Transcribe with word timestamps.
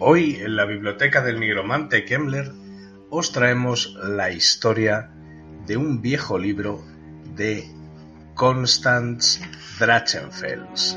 Hoy 0.00 0.36
en 0.36 0.54
la 0.54 0.64
biblioteca 0.64 1.22
del 1.22 1.40
nigromante 1.40 2.04
Kemmler 2.04 2.52
os 3.10 3.32
traemos 3.32 3.98
la 4.00 4.30
historia 4.30 5.10
de 5.66 5.76
un 5.76 6.00
viejo 6.00 6.38
libro 6.38 6.84
de 7.34 7.68
Constance 8.34 9.40
Drachenfels, 9.80 10.96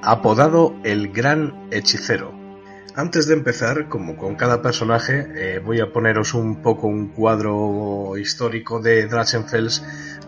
apodado 0.00 0.76
el 0.84 1.10
Gran 1.10 1.66
Hechicero. 1.72 2.32
Antes 2.94 3.26
de 3.26 3.34
empezar, 3.34 3.88
como 3.88 4.16
con 4.16 4.36
cada 4.36 4.62
personaje, 4.62 5.26
eh, 5.34 5.58
voy 5.58 5.80
a 5.80 5.92
poneros 5.92 6.34
un 6.34 6.62
poco 6.62 6.86
un 6.86 7.08
cuadro 7.08 8.16
histórico 8.16 8.80
de 8.80 9.08
Drachenfels 9.08 9.84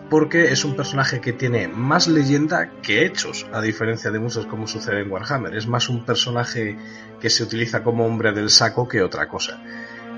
porque 0.09 0.51
es 0.51 0.65
un 0.65 0.75
personaje 0.75 1.21
que 1.21 1.33
tiene 1.33 1.67
más 1.67 2.07
leyenda 2.07 2.71
que 2.81 3.05
hechos, 3.05 3.47
a 3.53 3.61
diferencia 3.61 4.11
de 4.11 4.19
muchos 4.19 4.45
como 4.45 4.67
sucede 4.67 5.01
en 5.01 5.11
Warhammer. 5.11 5.55
Es 5.55 5.67
más 5.67 5.89
un 5.89 6.05
personaje 6.05 6.77
que 7.19 7.29
se 7.29 7.43
utiliza 7.43 7.83
como 7.83 8.05
hombre 8.05 8.33
del 8.33 8.49
saco 8.49 8.87
que 8.87 9.01
otra 9.01 9.27
cosa. 9.27 9.61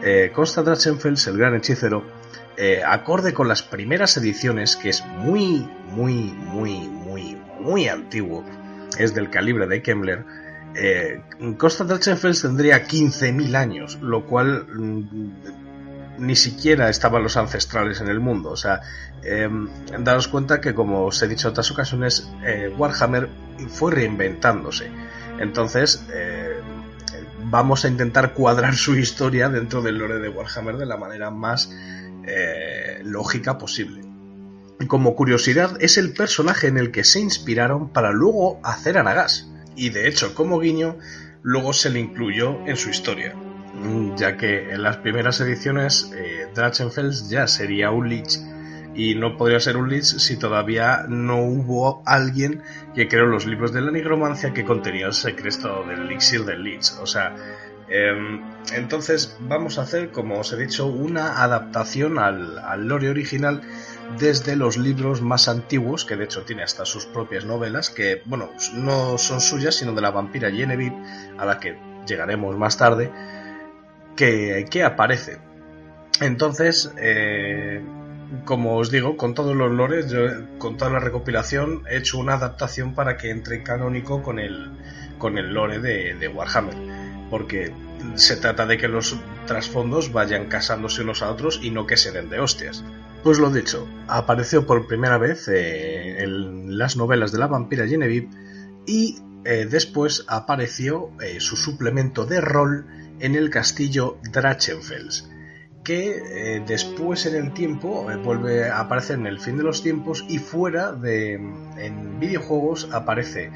Eh, 0.01 0.31
Consta 0.33 0.63
Drachenfels, 0.63 1.27
el 1.27 1.37
gran 1.37 1.55
hechicero, 1.55 2.03
eh, 2.57 2.81
acorde 2.85 3.33
con 3.33 3.47
las 3.47 3.63
primeras 3.63 4.17
ediciones, 4.17 4.75
que 4.75 4.89
es 4.89 5.05
muy, 5.05 5.67
muy, 5.91 6.33
muy, 6.33 6.87
muy, 6.87 7.37
muy 7.59 7.87
antiguo, 7.87 8.43
es 8.97 9.13
del 9.13 9.29
calibre 9.29 9.67
de 9.67 9.81
Kemmler, 9.81 10.25
eh, 10.75 11.21
Costa 11.57 11.83
Drachenfels 11.83 12.41
tendría 12.41 12.87
15.000 12.87 13.55
años, 13.55 13.99
lo 14.01 14.25
cual 14.25 14.65
mm, 14.67 15.72
ni 16.17 16.35
siquiera 16.35 16.89
estaban 16.89 17.23
los 17.23 17.37
ancestrales 17.37 18.01
en 18.01 18.07
el 18.07 18.19
mundo. 18.19 18.51
O 18.51 18.57
sea, 18.57 18.81
eh, 19.23 19.49
daros 19.99 20.27
cuenta 20.27 20.61
que, 20.61 20.73
como 20.73 21.05
os 21.05 21.21
he 21.21 21.27
dicho 21.27 21.47
en 21.47 21.51
otras 21.51 21.71
ocasiones, 21.71 22.29
eh, 22.43 22.73
Warhammer 22.77 23.29
fue 23.69 23.91
reinventándose. 23.91 24.91
Entonces, 25.39 26.05
eh, 26.13 26.53
vamos 27.45 27.85
a 27.85 27.87
intentar 27.87 28.33
cuadrar 28.33 28.75
su 28.75 28.95
historia 28.95 29.49
dentro 29.49 29.81
del 29.81 29.97
lore 29.97 30.19
de 30.19 30.29
Warhammer 30.29 30.77
de 30.77 30.85
la 30.85 30.97
manera 30.97 31.31
más 31.31 31.71
eh, 32.25 33.01
lógica 33.03 33.57
posible. 33.57 34.01
Como 34.87 35.15
curiosidad, 35.15 35.77
es 35.79 35.97
el 35.97 36.13
personaje 36.13 36.67
en 36.67 36.77
el 36.77 36.91
que 36.91 37.03
se 37.03 37.19
inspiraron 37.19 37.89
para 37.89 38.11
luego 38.11 38.59
hacer 38.63 38.97
a 38.97 39.03
Nagas. 39.03 39.49
Y 39.75 39.89
de 39.89 40.07
hecho, 40.07 40.35
como 40.35 40.59
guiño, 40.59 40.97
luego 41.41 41.73
se 41.73 41.89
le 41.89 41.99
incluyó 41.99 42.65
en 42.67 42.75
su 42.75 42.89
historia 42.89 43.35
ya 44.15 44.37
que 44.37 44.71
en 44.71 44.83
las 44.83 44.97
primeras 44.97 45.39
ediciones 45.41 46.11
eh, 46.15 46.47
Drachenfels 46.53 47.29
ya 47.29 47.47
sería 47.47 47.91
un 47.91 48.09
Lich 48.09 48.39
y 48.95 49.15
no 49.15 49.37
podría 49.37 49.59
ser 49.59 49.77
un 49.77 49.89
Lich 49.89 50.03
si 50.03 50.37
todavía 50.37 51.05
no 51.07 51.41
hubo 51.41 52.03
alguien 52.05 52.61
que 52.93 53.07
creó 53.07 53.25
los 53.25 53.45
libros 53.45 53.73
de 53.73 53.81
la 53.81 53.91
nigromancia 53.91 54.53
que 54.53 54.63
contenía 54.63 55.07
el 55.07 55.13
secreto 55.13 55.83
del 55.83 56.01
elixir 56.01 56.45
del 56.45 56.63
Lich. 56.63 56.91
O 57.01 57.07
sea, 57.07 57.35
em, 57.89 58.41
entonces 58.73 59.37
vamos 59.39 59.79
a 59.79 59.83
hacer, 59.83 60.11
como 60.11 60.39
os 60.39 60.53
he 60.53 60.57
dicho, 60.57 60.85
una 60.85 61.43
adaptación 61.43 62.19
al, 62.19 62.59
al 62.59 62.87
lore 62.87 63.09
original 63.09 63.61
desde 64.19 64.55
los 64.55 64.77
libros 64.77 65.21
más 65.21 65.47
antiguos, 65.47 66.05
que 66.05 66.15
de 66.15 66.25
hecho 66.25 66.43
tiene 66.43 66.63
hasta 66.63 66.85
sus 66.85 67.05
propias 67.05 67.45
novelas, 67.45 67.89
que, 67.89 68.21
bueno, 68.25 68.51
no 68.75 69.17
son 69.17 69.41
suyas, 69.41 69.75
sino 69.75 69.93
de 69.93 70.01
la 70.01 70.11
vampira 70.11 70.51
Genevieve, 70.51 70.97
a 71.37 71.45
la 71.45 71.59
que 71.59 71.77
llegaremos 72.05 72.55
más 72.57 72.77
tarde, 72.77 73.11
que, 74.15 74.83
aparece. 74.83 75.39
Entonces, 76.21 76.91
eh, 76.97 77.81
como 78.45 78.77
os 78.77 78.91
digo, 78.91 79.17
con 79.17 79.33
todos 79.33 79.55
los 79.55 79.71
lores, 79.71 80.09
yo, 80.09 80.19
con 80.57 80.77
toda 80.77 80.91
la 80.91 80.99
recopilación, 80.99 81.83
he 81.89 81.97
hecho 81.97 82.19
una 82.19 82.35
adaptación 82.35 82.93
para 82.93 83.17
que 83.17 83.29
entre 83.29 83.63
canónico 83.63 84.21
con 84.21 84.39
el, 84.39 84.71
con 85.17 85.37
el 85.37 85.53
lore 85.53 85.79
de, 85.79 86.27
Warhammer. 86.27 86.75
Porque 87.29 87.73
se 88.15 88.37
trata 88.37 88.65
de 88.65 88.77
que 88.77 88.87
los 88.87 89.17
trasfondos 89.47 90.11
vayan 90.11 90.47
casándose 90.47 91.01
unos 91.01 91.21
a 91.21 91.31
otros 91.31 91.59
y 91.63 91.71
no 91.71 91.87
que 91.87 91.97
se 91.97 92.11
den 92.11 92.29
de 92.29 92.39
hostias. 92.39 92.83
Pues 93.23 93.39
lo 93.39 93.49
dicho, 93.49 93.87
apareció 94.07 94.67
por 94.67 94.85
primera 94.85 95.17
vez 95.17 95.47
eh, 95.47 96.23
en 96.23 96.77
las 96.77 96.97
novelas 96.97 97.31
de 97.31 97.39
la 97.39 97.47
vampira 97.47 97.87
Genevieve 97.87 98.29
y 98.85 99.17
eh, 99.45 99.65
después 99.69 100.25
apareció 100.27 101.11
su 101.39 101.55
suplemento 101.55 102.25
de 102.25 102.41
rol 102.41 102.85
en 103.19 103.35
el 103.35 103.49
castillo 103.49 104.17
Drachenfels, 104.31 105.29
que 105.83 106.17
eh, 106.55 106.63
después 106.65 107.25
en 107.25 107.35
el 107.35 107.53
tiempo 107.53 108.09
eh, 108.09 108.15
vuelve 108.17 108.69
a 108.69 108.79
aparecer 108.79 109.17
en 109.19 109.27
el 109.27 109.39
fin 109.39 109.57
de 109.57 109.63
los 109.63 109.83
tiempos 109.83 110.25
y 110.29 110.39
fuera 110.39 110.93
de 110.93 111.33
en 111.33 112.19
videojuegos 112.19 112.89
aparece 112.91 113.51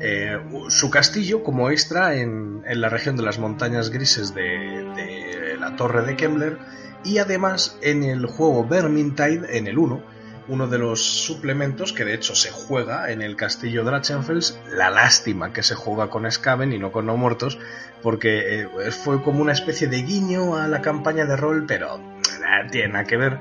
eh, 0.00 0.38
su 0.68 0.90
castillo 0.90 1.42
como 1.42 1.70
extra 1.70 2.16
en, 2.16 2.62
la 2.66 2.88
región 2.88 3.16
de 3.16 3.22
las 3.22 3.38
montañas 3.38 3.90
grises 3.90 4.34
de, 4.34 5.56
la 5.58 5.76
torre 5.76 6.04
de 6.04 6.16
Kemmler 6.16 6.58
y 7.04 7.18
además 7.18 7.78
en 7.82 8.02
el 8.02 8.26
juego 8.26 8.66
Vermintide 8.66 9.56
en 9.56 9.66
el 9.66 9.78
1 9.78 10.13
uno 10.48 10.68
de 10.68 10.78
los 10.78 11.02
suplementos 11.02 11.92
que 11.92 12.04
de 12.04 12.14
hecho 12.14 12.34
se 12.34 12.50
juega 12.50 13.10
en 13.10 13.22
el 13.22 13.36
castillo 13.36 13.84
Drachenfels. 13.84 14.58
La 14.70 14.90
lástima 14.90 15.52
que 15.52 15.62
se 15.62 15.74
juega 15.74 16.10
con 16.10 16.30
Skaven 16.30 16.72
y 16.72 16.78
no 16.78 16.92
con 16.92 17.06
no 17.06 17.16
muertos, 17.16 17.58
porque 18.02 18.62
eh, 18.62 18.68
fue 18.90 19.22
como 19.22 19.40
una 19.40 19.52
especie 19.52 19.88
de 19.88 20.02
guiño 20.02 20.56
a 20.56 20.68
la 20.68 20.82
campaña 20.82 21.24
de 21.24 21.36
rol, 21.36 21.64
pero 21.66 21.98
nada 22.40 22.66
tiene 22.70 22.88
nada 22.88 23.04
que 23.04 23.16
ver. 23.16 23.38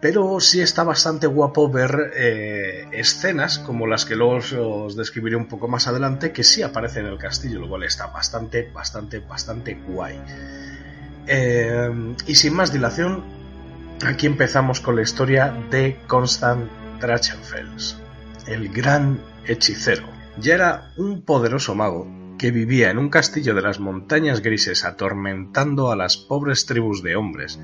Pero 0.00 0.40
sí 0.40 0.60
está 0.60 0.84
bastante 0.84 1.26
guapo 1.26 1.70
ver 1.70 2.12
eh, 2.14 2.86
escenas 2.92 3.58
como 3.58 3.86
las 3.86 4.04
que 4.04 4.14
luego 4.14 4.36
os 4.84 4.94
describiré 4.94 5.36
un 5.36 5.46
poco 5.46 5.68
más 5.68 5.86
adelante, 5.88 6.32
que 6.32 6.44
sí 6.44 6.62
aparecen 6.62 7.06
en 7.06 7.12
el 7.12 7.18
castillo, 7.18 7.60
lo 7.60 7.68
cual 7.68 7.82
está 7.84 8.08
bastante, 8.08 8.70
bastante, 8.72 9.20
bastante 9.20 9.74
guay. 9.74 10.20
Eh, 11.26 12.14
y 12.26 12.34
sin 12.34 12.54
más 12.54 12.72
dilación, 12.72 13.24
Aquí 14.04 14.26
empezamos 14.26 14.80
con 14.80 14.94
la 14.94 15.02
historia 15.02 15.56
de 15.70 15.96
Constant 16.06 16.70
Drachenfels, 17.00 17.98
el 18.46 18.68
gran 18.68 19.18
hechicero. 19.46 20.04
Ya 20.38 20.54
era 20.54 20.92
un 20.98 21.22
poderoso 21.22 21.74
mago 21.74 22.06
que 22.36 22.50
vivía 22.50 22.90
en 22.90 22.98
un 22.98 23.08
castillo 23.08 23.54
de 23.54 23.62
las 23.62 23.80
montañas 23.80 24.42
grises 24.42 24.84
atormentando 24.84 25.90
a 25.90 25.96
las 25.96 26.18
pobres 26.18 26.66
tribus 26.66 27.02
de 27.02 27.16
hombres, 27.16 27.58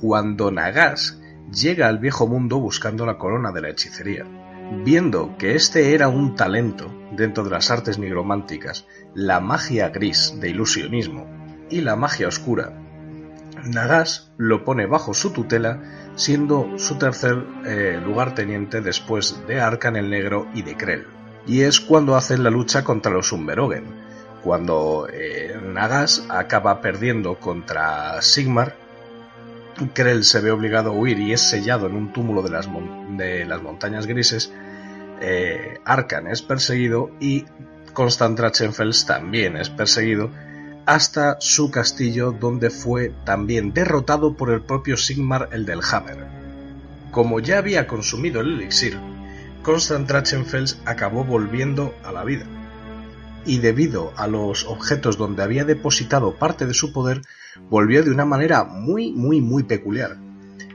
cuando 0.00 0.50
Nagas 0.50 1.20
llega 1.52 1.86
al 1.86 1.98
viejo 1.98 2.26
mundo 2.26 2.58
buscando 2.58 3.04
la 3.04 3.18
corona 3.18 3.52
de 3.52 3.60
la 3.60 3.68
hechicería. 3.68 4.24
Viendo 4.84 5.36
que 5.36 5.54
este 5.54 5.94
era 5.94 6.08
un 6.08 6.34
talento 6.34 6.90
dentro 7.12 7.44
de 7.44 7.50
las 7.50 7.70
artes 7.70 7.98
nigrománticas, 7.98 8.86
la 9.14 9.38
magia 9.40 9.90
gris 9.90 10.34
de 10.40 10.48
ilusionismo 10.48 11.26
y 11.68 11.82
la 11.82 11.94
magia 11.94 12.28
oscura 12.28 12.83
Nagas 13.64 14.30
lo 14.36 14.64
pone 14.64 14.86
bajo 14.86 15.14
su 15.14 15.32
tutela, 15.32 15.80
siendo 16.16 16.78
su 16.78 16.96
tercer 16.96 17.44
eh, 17.64 18.00
lugarteniente 18.04 18.80
después 18.80 19.42
de 19.46 19.60
Arkan 19.60 19.96
el 19.96 20.10
Negro 20.10 20.48
y 20.54 20.62
de 20.62 20.76
Krell. 20.76 21.06
Y 21.46 21.62
es 21.62 21.80
cuando 21.80 22.16
hacen 22.16 22.42
la 22.42 22.50
lucha 22.50 22.84
contra 22.84 23.12
los 23.12 23.32
Umberogen, 23.32 23.84
cuando 24.42 25.08
eh, 25.12 25.58
Nagas 25.62 26.26
acaba 26.28 26.80
perdiendo 26.80 27.36
contra 27.36 28.20
Sigmar, 28.22 28.76
Krell 29.92 30.24
se 30.24 30.40
ve 30.40 30.50
obligado 30.50 30.90
a 30.90 30.94
huir 30.94 31.18
y 31.18 31.32
es 31.32 31.40
sellado 31.40 31.86
en 31.86 31.96
un 31.96 32.12
túmulo 32.12 32.42
de 32.42 32.50
las, 32.50 32.68
montañas 33.62 34.06
grises, 34.06 34.52
eh, 35.20 35.78
Arkan 35.84 36.28
es 36.28 36.42
perseguido 36.42 37.10
y 37.20 37.44
Constant 37.92 38.38
Drachenfels 38.38 39.06
también 39.06 39.56
es 39.56 39.70
perseguido, 39.70 40.30
hasta 40.86 41.36
su 41.40 41.70
castillo 41.70 42.32
donde 42.32 42.70
fue 42.70 43.12
también 43.24 43.72
derrotado 43.72 44.36
por 44.36 44.50
el 44.50 44.62
propio 44.62 44.96
Sigmar 44.96 45.48
el 45.52 45.64
del 45.64 45.80
Hammer. 45.90 46.26
Como 47.10 47.40
ya 47.40 47.58
había 47.58 47.86
consumido 47.86 48.40
el 48.40 48.54
elixir, 48.54 48.98
Constant 49.62 50.08
Drachenfels 50.08 50.78
acabó 50.84 51.24
volviendo 51.24 51.94
a 52.04 52.12
la 52.12 52.24
vida. 52.24 52.44
Y 53.46 53.58
debido 53.58 54.12
a 54.16 54.26
los 54.26 54.64
objetos 54.66 55.16
donde 55.16 55.42
había 55.42 55.64
depositado 55.64 56.36
parte 56.36 56.66
de 56.66 56.74
su 56.74 56.92
poder, 56.92 57.22
volvió 57.70 58.02
de 58.02 58.10
una 58.10 58.24
manera 58.24 58.64
muy, 58.64 59.12
muy, 59.12 59.40
muy 59.40 59.62
peculiar. 59.62 60.16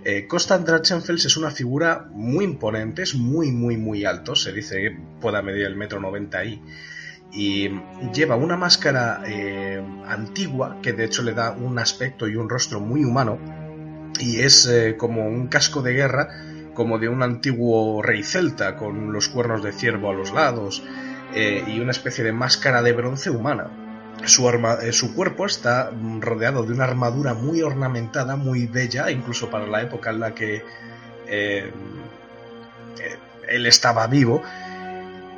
Eh, 0.05 0.27
Constant 0.27 0.65
Drachenfels 0.65 1.25
es 1.25 1.37
una 1.37 1.51
figura 1.51 2.07
muy 2.13 2.45
imponente, 2.45 3.03
es 3.03 3.15
muy, 3.15 3.51
muy, 3.51 3.77
muy 3.77 4.05
alto, 4.05 4.35
se 4.35 4.53
dice 4.53 4.75
que 4.75 4.97
pueda 5.21 5.41
medir 5.41 5.65
el 5.65 5.75
metro 5.75 5.99
noventa 5.99 6.43
y 6.45 6.61
y 7.31 7.69
lleva 8.13 8.35
una 8.35 8.57
máscara 8.57 9.21
eh, 9.25 9.83
antigua 10.07 10.77
que 10.81 10.93
de 10.93 11.05
hecho 11.05 11.21
le 11.21 11.33
da 11.33 11.51
un 11.51 11.77
aspecto 11.77 12.27
y 12.27 12.35
un 12.35 12.49
rostro 12.49 12.79
muy 12.79 13.03
humano 13.03 13.37
y 14.19 14.39
es 14.39 14.67
eh, 14.67 14.95
como 14.97 15.27
un 15.27 15.47
casco 15.47 15.81
de 15.81 15.93
guerra 15.93 16.29
como 16.73 16.97
de 16.97 17.09
un 17.09 17.21
antiguo 17.21 18.01
rey 18.01 18.23
celta 18.23 18.77
con 18.77 19.13
los 19.13 19.29
cuernos 19.29 19.63
de 19.63 19.71
ciervo 19.73 20.09
a 20.09 20.13
los 20.13 20.33
lados 20.33 20.83
eh, 21.35 21.63
y 21.67 21.79
una 21.79 21.91
especie 21.91 22.23
de 22.23 22.31
máscara 22.31 22.81
de 22.81 22.93
bronce 22.93 23.29
humana. 23.29 23.67
Su, 24.25 24.49
su 24.91 25.13
cuerpo 25.13 25.45
está 25.45 25.91
rodeado 26.19 26.63
de 26.63 26.73
una 26.73 26.85
armadura 26.85 27.33
muy 27.33 27.61
ornamentada, 27.61 28.35
muy 28.35 28.65
bella, 28.65 29.11
incluso 29.11 29.49
para 29.49 29.67
la 29.67 29.81
época 29.81 30.09
en 30.09 30.19
la 30.19 30.33
que 30.33 30.63
él 33.49 33.65
estaba 33.65 34.07
vivo, 34.07 34.41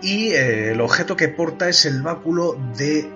y 0.01 0.29
eh, 0.29 0.71
el 0.71 0.81
objeto 0.81 1.15
que 1.15 1.27
porta 1.27 1.69
es 1.69 1.85
el 1.85 2.01
báculo 2.01 2.57
de 2.77 3.09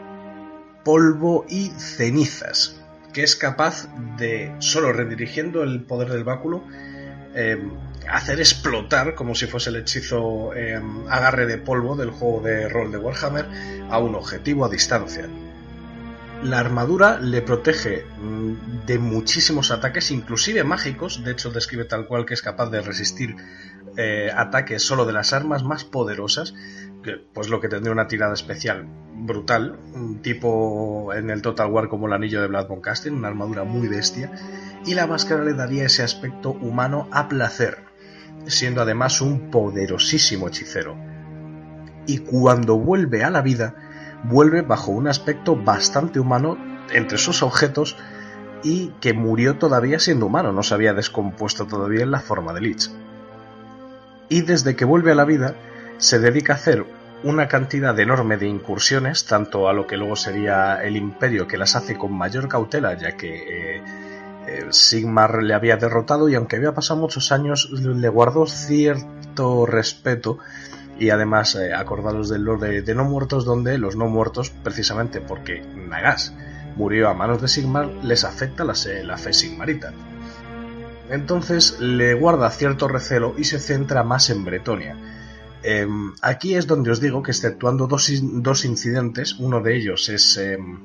polvo 0.84 1.46
y 1.50 1.72
cenizas, 1.78 2.80
que 3.12 3.24
es 3.24 3.36
capaz 3.36 3.88
de, 4.18 4.54
solo 4.60 4.94
redirigiendo 4.94 5.64
el 5.64 5.82
poder 5.82 6.10
del 6.10 6.24
báculo, 6.24 6.64
em, 7.34 7.72
hacer 8.08 8.40
explotar, 8.40 9.16
como 9.16 9.34
si 9.34 9.48
fuese 9.48 9.72
el 9.72 9.78
hechizo 9.78 10.54
em, 10.54 11.08
agarre 11.10 11.48
de 11.48 11.58
polvo 11.58 11.96
del 11.96 12.12
juego 12.12 12.42
de 12.42 12.70
rol 12.70 12.92
de 12.92 12.98
Warhammer, 12.98 13.46
a 13.90 13.98
un 13.98 14.16
objetivo 14.16 14.66
a 14.66 14.70
distancia. 14.70 15.28
La 16.44 16.60
armadura 16.60 17.20
le 17.20 17.42
protege 17.42 18.06
mm, 18.06 18.86
de 18.86 19.00
muchísimos 19.00 19.72
ataques, 19.72 20.12
inclusive 20.12 20.64
mágicos, 20.64 21.24
de 21.24 21.32
hecho 21.32 21.50
describe 21.50 21.86
tal 21.86 22.06
cual 22.08 22.26
que 22.26 22.34
es 22.34 22.42
capaz 22.42 22.70
de 22.70 22.82
resistir 22.82 23.36
eh, 23.98 24.30
ataques 24.36 24.84
solo 24.84 25.06
de 25.06 25.14
las 25.14 25.34
armas 25.34 25.64
más 25.64 25.86
poderosas, 25.86 26.54
que, 27.04 27.14
pues 27.34 27.50
lo 27.50 27.62
que 27.62 27.70
tendría 27.70 27.94
una 27.94 28.08
tirada 28.08 28.34
especial 28.34 28.86
brutal, 29.16 29.80
tipo 30.22 31.14
en 31.14 31.30
el 31.30 31.42
Total 31.42 31.72
War 31.72 31.88
como 31.88 32.08
el 32.08 32.14
anillo 32.14 32.42
de 32.42 32.48
Blood 32.48 32.82
Casting, 32.82 33.14
una 33.14 33.30
armadura 33.30 33.64
muy 33.64 33.88
bestia, 33.88 34.32
y 34.86 34.94
la 34.94 35.08
máscara 35.08 35.44
le 35.44 35.54
daría 35.54 35.86
ese 35.86 36.04
aspecto 36.04 36.52
humano 36.52 37.08
a 37.12 37.30
placer, 37.30 37.86
siendo 38.48 38.82
además 38.82 39.22
un 39.22 39.50
poderosísimo 39.50 40.50
hechicero. 40.50 40.98
Y 42.06 42.20
cuando 42.20 42.78
vuelve 42.78 43.24
a 43.24 43.32
la 43.32 43.42
vida, 43.42 43.85
vuelve 44.24 44.62
bajo 44.62 44.92
un 44.92 45.08
aspecto 45.08 45.56
bastante 45.56 46.20
humano 46.20 46.58
entre 46.92 47.18
sus 47.18 47.44
objetos 47.44 47.98
y 48.64 48.90
que 49.00 49.14
murió 49.14 49.58
todavía 49.58 50.00
siendo 50.00 50.26
humano, 50.26 50.52
no 50.52 50.64
se 50.64 50.74
había 50.74 50.94
descompuesto 50.94 51.66
todavía 51.66 52.04
en 52.04 52.12
la 52.12 52.20
forma 52.20 52.54
de 52.54 52.62
Lich. 52.62 52.90
Y 54.30 54.42
desde 54.42 54.76
que 54.76 54.86
vuelve 54.86 55.12
a 55.12 55.16
la 55.16 55.26
vida 55.26 55.56
se 55.98 56.20
dedica 56.20 56.54
a 56.54 56.56
hacer 56.56 56.86
una 57.24 57.48
cantidad 57.48 57.98
enorme 58.00 58.38
de 58.38 58.48
incursiones, 58.48 59.26
tanto 59.26 59.70
a 59.70 59.74
lo 59.74 59.88
que 59.88 59.98
luego 59.98 60.16
sería 60.16 60.84
el 60.84 60.96
imperio, 60.98 61.48
que 61.48 61.58
las 61.58 61.76
hace 61.76 61.98
con 61.98 62.14
mayor 62.14 62.48
cautela, 62.48 62.96
ya 62.96 63.16
que 63.18 63.78
eh, 63.78 63.84
eh, 64.48 64.68
Sigmar 64.70 65.42
le 65.42 65.54
había 65.54 65.78
derrotado 65.78 66.30
y 66.30 66.36
aunque 66.36 66.58
había 66.58 66.74
pasado 66.74 67.00
muchos 67.00 67.32
años, 67.32 67.70
le 67.72 68.10
guardó 68.10 68.46
cierto 68.46 69.66
respeto 69.66 70.40
y 71.00 71.10
además 71.10 71.56
eh, 71.56 71.74
acordados 71.74 72.30
del 72.30 72.44
Lord 72.44 72.62
de, 72.62 72.96
No 72.96 73.06
Muertos, 73.06 73.46
donde 73.46 73.78
los 73.78 73.96
No 73.96 74.08
Muertos, 74.08 74.50
precisamente 74.50 75.22
porque 75.22 75.62
Nagas 75.62 76.34
murió 76.76 77.10
a 77.10 77.14
manos 77.14 77.42
de 77.42 77.48
Sigmar, 77.48 77.88
les 78.04 78.24
afecta 78.24 78.64
la, 78.64 78.74
la 79.04 79.18
fe 79.18 79.34
sigmarita. 79.34 79.94
Entonces 81.10 81.80
le 81.80 82.14
guarda 82.14 82.50
cierto 82.50 82.88
recelo 82.88 83.36
y 83.38 83.44
se 83.44 83.60
centra 83.60 84.04
más 84.04 84.30
en 84.30 84.44
Bretonia. 84.44 84.98
Em, 85.64 86.14
aquí 86.22 86.56
es 86.56 86.68
donde 86.68 86.92
os 86.92 87.02
digo 87.02 87.24
que 87.24 87.32
exceptuando 87.32 87.88
dos, 87.88 88.12
dos 88.22 88.66
incidentes, 88.66 89.34
uno 89.40 89.62
de 89.62 89.76
ellos 89.76 90.10
es 90.10 90.38
em, 90.38 90.80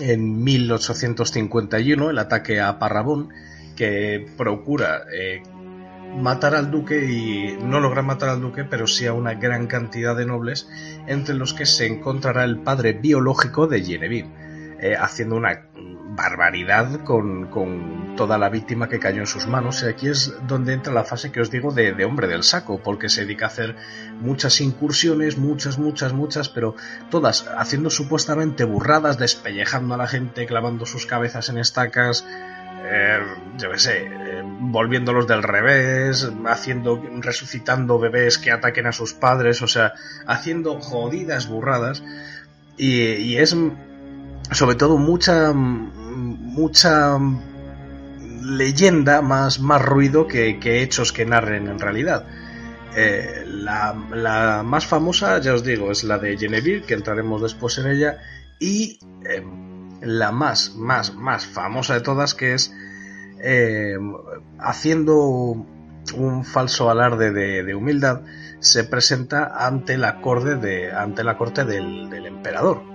en 0.00 0.42
1851, 0.42 2.10
el 2.10 2.18
ataque 2.18 2.60
a 2.60 2.78
Parrabón, 2.78 3.28
que 3.76 4.26
procura 4.36 5.04
eh, 5.12 5.42
matar 6.16 6.54
al 6.54 6.70
duque 6.70 7.04
y 7.10 7.56
no 7.62 7.80
logra 7.80 8.02
matar 8.02 8.28
al 8.28 8.40
duque, 8.40 8.64
pero 8.64 8.86
sí 8.86 9.06
a 9.06 9.12
una 9.12 9.34
gran 9.34 9.66
cantidad 9.66 10.16
de 10.16 10.26
nobles, 10.26 10.68
entre 11.06 11.34
los 11.34 11.54
que 11.54 11.66
se 11.66 11.86
encontrará 11.86 12.44
el 12.44 12.58
padre 12.58 12.92
biológico 12.92 13.66
de 13.66 13.82
Genevieve, 13.82 14.30
eh, 14.80 14.96
haciendo 14.98 15.36
una 15.36 15.66
barbaridad 16.14 17.04
con, 17.04 18.12
toda 18.16 18.36
la 18.36 18.50
víctima 18.50 18.88
que 18.88 18.98
cayó 18.98 19.20
en 19.20 19.26
sus 19.26 19.46
manos. 19.46 19.82
Y 19.82 19.86
aquí 19.86 20.08
es 20.08 20.34
donde 20.46 20.74
entra 20.74 20.92
la 20.92 21.04
fase 21.04 21.32
que 21.32 21.40
os 21.40 21.50
digo 21.50 21.72
de, 21.72 22.04
hombre 22.04 22.28
del 22.28 22.42
saco, 22.42 22.80
porque 22.82 23.08
se 23.08 23.22
dedica 23.22 23.46
a 23.46 23.48
hacer 23.48 23.76
muchas 24.20 24.60
incursiones, 24.60 25.38
muchas, 25.38 25.78
muchas, 25.78 26.12
muchas, 26.12 26.48
pero 26.48 26.76
todas 27.10 27.48
haciendo 27.56 27.90
supuestamente 27.90 28.64
burradas, 28.64 29.18
despellejando 29.18 29.94
a 29.94 29.98
la 29.98 30.06
gente, 30.06 30.46
clavando 30.46 30.84
sus 30.84 31.06
cabezas 31.06 31.48
en 31.48 31.58
estacas. 31.58 32.26
Eh, 32.94 33.20
yo 33.56 33.70
qué 33.70 33.78
sé, 33.78 34.02
eh, 34.02 34.42
volviéndolos 34.44 35.26
del 35.26 35.42
revés, 35.42 36.30
haciendo, 36.46 37.02
resucitando 37.20 37.98
bebés 37.98 38.36
que 38.36 38.50
ataquen 38.50 38.86
a 38.86 38.92
sus 38.92 39.14
padres, 39.14 39.62
o 39.62 39.66
sea, 39.66 39.94
haciendo 40.26 40.78
jodidas 40.78 41.48
burradas. 41.48 42.02
Y, 42.76 43.36
es 43.36 43.56
sobre 44.50 44.76
todo 44.76 44.98
mucha 44.98 45.52
mucha 45.54 47.16
leyenda, 48.42 49.22
más, 49.22 49.60
más 49.60 49.80
ruido 49.80 50.26
que, 50.26 50.58
hechos 50.82 51.12
que 51.12 51.24
narren 51.24 51.68
en 51.68 51.78
realidad. 51.78 52.26
Eh, 52.94 53.44
la, 53.46 54.62
más 54.64 54.86
famosa, 54.86 55.40
ya 55.40 55.54
os 55.54 55.64
digo, 55.64 55.90
es 55.90 56.04
la 56.04 56.18
de 56.18 56.36
Genevieve, 56.36 56.84
que 56.84 56.92
entraremos 56.92 57.40
después 57.40 57.78
en 57.78 57.86
ella, 57.86 58.18
y 58.58 58.98
em, 59.24 59.98
la 60.02 60.30
más, 60.30 60.74
más, 60.74 61.14
más 61.14 61.46
famosa 61.46 61.94
de 61.94 62.00
todas, 62.00 62.34
que 62.34 62.52
es 62.52 62.74
em, 63.42 64.14
haciendo 64.58 65.66
un 66.16 66.44
falso 66.44 66.90
alarde 66.90 67.32
de, 67.32 67.74
humildad, 67.74 68.22
se 68.60 68.84
presenta 68.84 69.66
ante 69.66 69.98
la 69.98 70.20
corte, 70.20 70.56
de, 70.56 70.92
ante 70.92 71.24
la 71.24 71.36
corte 71.36 71.64
del 71.64 72.26
emperador 72.26 72.92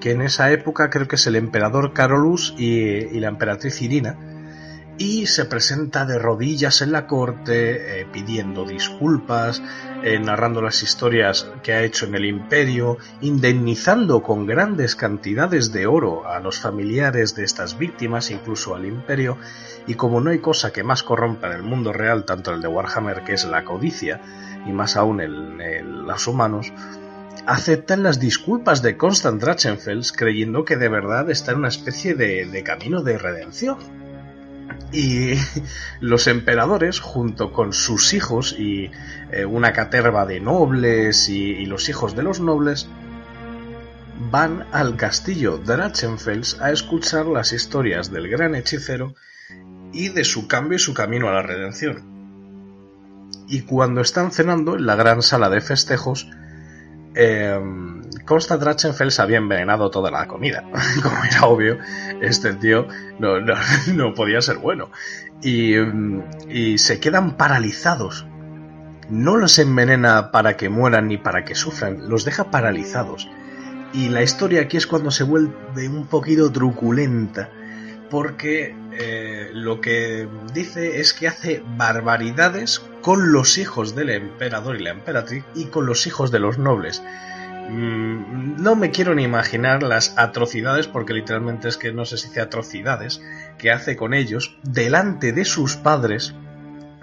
que 0.00 0.12
en 0.12 0.22
esa 0.22 0.50
época 0.50 0.90
creo 0.90 1.08
que 1.08 1.16
es 1.16 1.26
el 1.26 1.36
emperador 1.36 1.92
Carolus 1.92 2.54
y, 2.56 3.18
la 3.20 3.28
emperatriz 3.28 3.82
Irina, 3.82 4.18
y 4.98 5.26
se 5.26 5.44
presenta 5.44 6.04
de 6.04 6.18
rodillas 6.18 6.82
en 6.82 6.92
la 6.92 7.06
corte 7.06 8.00
eh, 8.00 8.06
pidiendo 8.12 8.64
disculpas, 8.64 9.62
eh, 10.02 10.18
narrando 10.18 10.62
las 10.62 10.82
historias 10.82 11.50
que 11.62 11.72
ha 11.72 11.82
hecho 11.82 12.06
en 12.06 12.14
el 12.14 12.24
imperio, 12.24 12.98
indemnizando 13.20 14.22
con 14.22 14.46
grandes 14.46 14.94
cantidades 14.96 15.72
de 15.72 15.86
oro 15.86 16.26
a 16.26 16.38
los 16.40 16.60
familiares 16.60 17.34
de 17.34 17.44
estas 17.44 17.78
víctimas, 17.78 18.30
incluso 18.30 18.74
al 18.74 18.84
imperio, 18.86 19.36
y 19.86 19.94
como 19.94 20.20
no 20.20 20.30
hay 20.30 20.38
cosa 20.38 20.72
que 20.72 20.84
más 20.84 21.02
corrompa 21.02 21.48
en 21.48 21.54
el 21.54 21.62
mundo 21.62 21.92
real, 21.92 22.24
tanto 22.24 22.52
el 22.52 22.60
de 22.60 22.68
Warhammer 22.68 23.24
que 23.24 23.34
es 23.34 23.44
la 23.44 23.64
codicia, 23.64 24.20
y 24.66 24.72
más 24.72 24.96
aún 24.96 25.20
en 25.20 26.06
los 26.06 26.26
humanos, 26.26 26.72
aceptan 27.46 28.02
las 28.02 28.20
disculpas 28.20 28.82
de 28.82 28.96
Constant 28.96 29.40
Drachenfels 29.40 30.12
creyendo 30.12 30.64
que 30.64 30.76
de 30.76 30.88
verdad 30.88 31.30
está 31.30 31.52
en 31.52 31.58
una 31.58 31.68
especie 31.68 32.14
de, 32.14 32.62
camino 32.64 33.02
de 33.02 33.18
redención. 33.18 34.03
Y 34.92 35.34
los 36.00 36.26
emperadores, 36.26 37.00
junto 37.00 37.52
con 37.52 37.72
sus 37.72 38.12
hijos 38.14 38.54
y 38.58 38.90
eh, 39.30 39.44
una 39.44 39.72
caterva 39.72 40.26
de 40.26 40.40
nobles 40.40 41.28
y, 41.28 41.66
los 41.66 41.88
hijos 41.88 42.14
de 42.14 42.22
los 42.22 42.40
nobles, 42.40 42.88
van 44.30 44.66
al 44.72 44.96
castillo 44.96 45.58
Drachenfels 45.58 46.60
a 46.60 46.70
escuchar 46.70 47.26
las 47.26 47.52
historias 47.52 48.10
del 48.10 48.28
gran 48.28 48.54
hechicero 48.54 49.14
y 49.92 50.08
de 50.08 50.24
su 50.24 50.48
cambio 50.48 50.76
y 50.76 50.80
su 50.80 50.94
camino 50.94 51.28
a 51.28 51.32
la 51.32 51.42
redención. 51.42 52.14
Y 53.48 53.62
cuando 53.62 54.00
están 54.00 54.30
cenando 54.30 54.76
en 54.76 54.86
la 54.86 54.96
gran 54.96 55.22
sala 55.22 55.50
de 55.50 55.60
festejos, 55.60 56.28
eh, 57.14 57.60
Constant 58.24 58.62
Drachenfels 58.62 59.20
había 59.20 59.38
envenenado 59.38 59.90
toda 59.90 60.10
la 60.10 60.26
comida. 60.26 60.64
Como 61.02 61.24
era 61.24 61.44
obvio, 61.44 61.78
este 62.20 62.54
tío 62.54 62.86
no, 63.18 64.14
podía 64.14 64.40
ser 64.40 64.58
bueno. 64.58 64.90
Y, 65.42 65.74
y, 66.48 66.78
se 66.78 67.00
quedan 67.00 67.36
paralizados. 67.36 68.26
No 69.10 69.36
los 69.36 69.58
envenena 69.58 70.30
para 70.30 70.56
que 70.56 70.70
mueran 70.70 71.08
ni 71.08 71.18
para 71.18 71.44
que 71.44 71.54
sufran, 71.54 72.08
los 72.08 72.24
deja 72.24 72.50
paralizados. 72.50 73.28
Y 73.92 74.08
la 74.08 74.22
historia 74.22 74.62
aquí 74.62 74.76
es 74.76 74.86
cuando 74.86 75.10
se 75.10 75.24
vuelve 75.24 75.88
un 75.88 76.06
poquito 76.06 76.50
truculenta, 76.50 77.50
porque 78.10 78.74
eh, 78.92 79.50
lo 79.52 79.80
que 79.80 80.26
dice 80.52 81.00
es 81.00 81.12
que 81.12 81.28
hace 81.28 81.62
barbaridades 81.76 82.80
con 83.02 83.32
los 83.32 83.58
hijos 83.58 83.94
del 83.94 84.10
emperador 84.10 84.76
y 84.76 84.82
la 84.82 84.90
emperatriz 84.90 85.44
y 85.54 85.66
con 85.66 85.86
los 85.86 86.06
hijos 86.06 86.30
de 86.30 86.38
los 86.38 86.58
nobles. 86.58 87.02
Mm, 87.68 88.62
no 88.62 88.76
me 88.76 88.90
quiero 88.90 89.14
ni 89.14 89.24
imaginar 89.24 89.82
las 89.82 90.14
atrocidades, 90.16 90.86
porque 90.86 91.14
literalmente 91.14 91.68
es 91.68 91.76
que 91.76 91.92
no 91.92 92.04
sé 92.04 92.18
si 92.18 92.28
dice 92.28 92.40
atrocidades, 92.40 93.22
que 93.58 93.70
hace 93.70 93.96
con 93.96 94.14
ellos 94.14 94.56
delante 94.62 95.32
de 95.32 95.44
sus 95.44 95.76
padres 95.76 96.34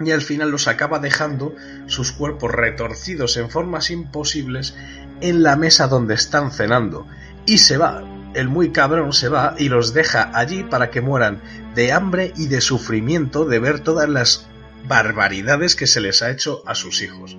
y 0.04 0.10
al 0.10 0.22
final 0.22 0.50
los 0.50 0.68
acaba 0.68 0.98
dejando 0.98 1.54
sus 1.86 2.12
cuerpos 2.12 2.50
retorcidos 2.50 3.36
en 3.36 3.50
formas 3.50 3.90
imposibles 3.90 4.74
en 5.20 5.42
la 5.42 5.56
mesa 5.56 5.86
donde 5.86 6.14
están 6.14 6.50
cenando. 6.50 7.06
Y 7.46 7.58
se 7.58 7.76
va, 7.76 8.02
el 8.34 8.48
muy 8.48 8.70
cabrón 8.70 9.12
se 9.12 9.28
va 9.28 9.54
y 9.58 9.68
los 9.68 9.94
deja 9.94 10.30
allí 10.34 10.64
para 10.64 10.90
que 10.90 11.00
mueran 11.00 11.40
de 11.74 11.92
hambre 11.92 12.32
y 12.36 12.46
de 12.46 12.60
sufrimiento 12.60 13.44
de 13.44 13.58
ver 13.58 13.80
todas 13.80 14.08
las 14.08 14.48
barbaridades 14.88 15.76
que 15.76 15.86
se 15.86 16.00
les 16.00 16.22
ha 16.22 16.30
hecho 16.30 16.62
a 16.66 16.74
sus 16.74 17.02
hijos. 17.02 17.36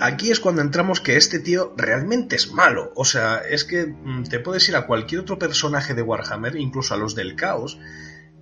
Aquí 0.00 0.30
es 0.30 0.40
cuando 0.40 0.62
entramos 0.62 1.00
que 1.00 1.16
este 1.16 1.38
tío 1.38 1.74
realmente 1.76 2.36
es 2.36 2.52
malo. 2.52 2.92
O 2.94 3.04
sea, 3.04 3.38
es 3.38 3.64
que 3.64 3.86
mm, 3.86 4.24
te 4.24 4.40
puedes 4.40 4.68
ir 4.68 4.76
a 4.76 4.86
cualquier 4.86 5.20
otro 5.20 5.38
personaje 5.38 5.94
de 5.94 6.02
Warhammer, 6.02 6.56
incluso 6.56 6.94
a 6.94 6.96
los 6.96 7.14
del 7.14 7.36
caos, 7.36 7.78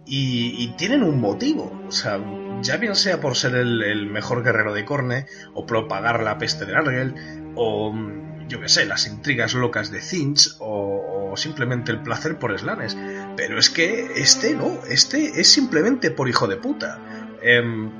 y, 0.04 0.74
tienen 0.76 1.02
un 1.02 1.20
motivo. 1.20 1.80
O 1.86 1.92
sea, 1.92 2.20
ya 2.62 2.76
bien 2.76 2.94
sea 2.94 3.20
por 3.20 3.36
ser 3.36 3.54
el, 3.54 4.06
mejor 4.06 4.42
guerrero 4.42 4.74
de 4.74 4.84
Corne, 4.84 5.26
o 5.54 5.66
propagar 5.66 6.22
la 6.22 6.38
peste 6.38 6.64
de 6.64 6.74
Argel, 6.74 7.14
o 7.54 7.92
mm, 7.92 8.48
yo 8.48 8.60
qué 8.60 8.68
sé, 8.68 8.86
las 8.86 9.06
intrigas 9.06 9.54
locas 9.54 9.90
de 9.90 10.00
Zinch, 10.00 10.56
o, 10.58 11.34
simplemente 11.36 11.92
el 11.92 12.02
placer 12.02 12.38
por 12.38 12.58
Slanes. 12.58 12.96
Pero 13.36 13.58
es 13.58 13.70
que 13.70 14.12
este 14.16 14.54
no, 14.54 14.80
este 14.88 15.40
es 15.40 15.48
simplemente 15.48 16.10
por 16.10 16.28
hijo 16.28 16.46
de 16.46 16.56
puta. 16.56 16.98
Em, 17.42 17.90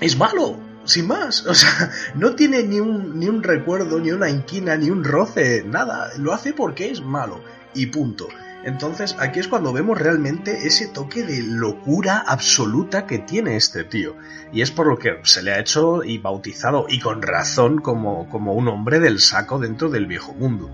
es 0.00 0.16
malo, 0.16 0.67
sin 0.88 1.06
más. 1.06 1.46
O 1.46 1.54
sea, 1.54 1.90
no 2.14 2.34
tiene 2.34 2.62
ni 2.64 2.80
un, 2.80 3.18
ni 3.18 3.28
un 3.28 3.42
recuerdo, 3.42 4.00
ni 4.00 4.10
una 4.10 4.28
inquina, 4.28 4.76
ni 4.76 4.90
un 4.90 5.04
roce, 5.04 5.62
nada. 5.64 6.10
Lo 6.18 6.32
hace 6.32 6.52
porque 6.52 6.90
es 6.90 7.00
malo. 7.00 7.40
Y 7.74 7.86
punto. 7.86 8.28
Entonces 8.64 9.14
aquí 9.20 9.38
es 9.38 9.48
cuando 9.48 9.72
vemos 9.72 9.98
realmente 9.98 10.66
ese 10.66 10.88
toque 10.88 11.22
de 11.22 11.42
locura 11.42 12.24
absoluta 12.26 13.06
que 13.06 13.18
tiene 13.18 13.56
este 13.56 13.84
tío. 13.84 14.16
Y 14.52 14.62
es 14.62 14.70
por 14.70 14.86
lo 14.88 14.98
que 14.98 15.20
se 15.22 15.42
le 15.42 15.52
ha 15.52 15.60
hecho 15.60 16.02
y 16.02 16.18
bautizado, 16.18 16.86
y 16.88 16.98
con 16.98 17.22
razón, 17.22 17.78
como, 17.78 18.28
como 18.28 18.54
un 18.54 18.68
hombre 18.68 18.98
del 18.98 19.20
saco 19.20 19.58
dentro 19.58 19.90
del 19.90 20.06
viejo 20.06 20.32
mundo. 20.34 20.70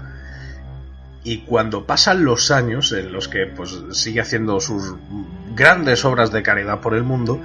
Y 1.25 1.39
cuando 1.43 1.87
pasan 1.87 2.25
los 2.25 2.51
años 2.51 2.93
en 2.93 3.13
los 3.13 3.29
que 3.29 3.47
pues, 3.47 3.79
sigue 3.93 4.21
haciendo 4.21 4.61
sus 4.61 4.95
grandes 5.55 6.05
obras 6.05 6.33
de 6.33 6.43
caridad 6.43 6.81
por 6.81 6.95
el 6.95 7.03
mundo, 7.03 7.41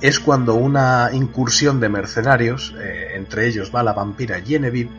es 0.00 0.20
cuando 0.20 0.54
una 0.54 1.10
incursión 1.12 1.80
de 1.80 1.88
mercenarios, 1.88 2.74
eh, 2.80 3.12
entre 3.14 3.46
ellos 3.46 3.72
va 3.74 3.82
la 3.82 3.92
vampira 3.92 4.40
Genevieve, 4.40 4.90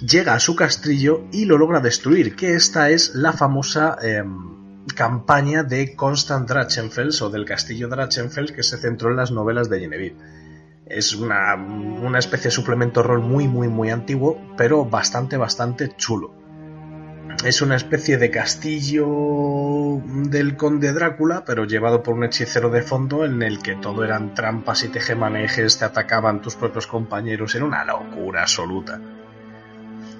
llega 0.00 0.34
a 0.34 0.40
su 0.40 0.54
castillo 0.54 1.24
y 1.32 1.46
lo 1.46 1.58
logra 1.58 1.80
destruir, 1.80 2.36
que 2.36 2.54
esta 2.54 2.90
es 2.90 3.14
la 3.14 3.32
famosa 3.32 3.96
em, 4.02 4.84
campaña 4.94 5.62
de 5.62 5.96
Constant 5.96 6.48
Drachenfels 6.48 7.22
o 7.22 7.30
del 7.30 7.44
castillo 7.44 7.88
Drachenfels 7.88 8.52
que 8.52 8.62
se 8.62 8.78
centró 8.78 9.10
en 9.10 9.16
las 9.16 9.32
novelas 9.32 9.68
de 9.68 9.80
Genevieve. 9.80 10.16
Es 10.86 11.14
una, 11.14 11.54
una 11.56 12.18
especie 12.20 12.44
de 12.44 12.54
suplemento 12.54 13.02
rol 13.02 13.20
muy, 13.20 13.48
muy, 13.48 13.66
muy 13.68 13.90
antiguo, 13.90 14.40
pero 14.56 14.84
bastante, 14.84 15.36
bastante 15.36 15.96
chulo 15.96 16.45
es 17.44 17.62
una 17.62 17.76
especie 17.76 18.18
de 18.18 18.30
castillo 18.30 20.00
del 20.04 20.56
conde 20.56 20.92
Drácula, 20.92 21.44
pero 21.44 21.64
llevado 21.64 22.02
por 22.02 22.14
un 22.14 22.24
hechicero 22.24 22.70
de 22.70 22.82
fondo 22.82 23.24
en 23.24 23.42
el 23.42 23.60
que 23.60 23.74
todo 23.76 24.04
eran 24.04 24.34
trampas 24.34 24.84
y 24.84 24.88
tejemanejes, 24.88 25.78
te 25.78 25.84
atacaban 25.84 26.40
tus 26.42 26.54
propios 26.54 26.86
compañeros, 26.86 27.54
era 27.54 27.64
una 27.64 27.84
locura 27.84 28.42
absoluta. 28.42 29.00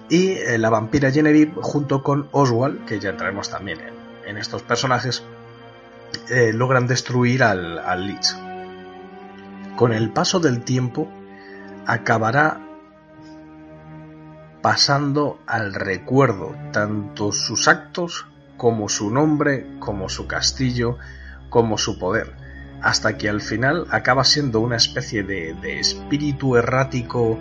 Y 0.09 0.29
eh, 0.31 0.59
la 0.59 0.71
vampira 0.71 1.11
Genevieve, 1.11 1.53
junto 1.57 2.03
con 2.03 2.29
Oswald, 2.33 2.85
que 2.85 3.01
ya 3.01 3.11
entraremos 3.11 3.51
también 3.51 3.79
en, 4.25 4.37
estos 4.37 4.63
personajes, 4.63 5.25
eh, 6.31 6.53
logran 6.53 6.87
destruir 6.87 7.43
al, 7.43 7.79
al 7.79 8.07
Lich. 8.07 8.35
Con 9.75 9.93
el 9.93 10.11
paso 10.11 10.39
del 10.39 10.63
tiempo, 10.63 11.09
acabará 11.87 12.66
pasando 14.67 15.39
al 15.47 15.75
recuerdo 15.75 16.57
tanto 16.73 17.31
sus 17.31 17.69
actos 17.69 18.27
como 18.57 18.89
su 18.89 19.13
nombre, 19.13 19.65
como 19.79 20.09
su 20.09 20.27
castillo, 20.27 20.99
como 21.51 21.79
su 21.79 22.01
poder, 22.01 22.33
hasta 22.83 23.17
que 23.17 23.29
al 23.29 23.41
final 23.41 23.87
acaba 23.91 24.25
siendo 24.25 24.59
una 24.59 24.75
especie 24.75 25.23
de, 25.23 25.55
espíritu 25.79 26.57
errático 26.57 27.39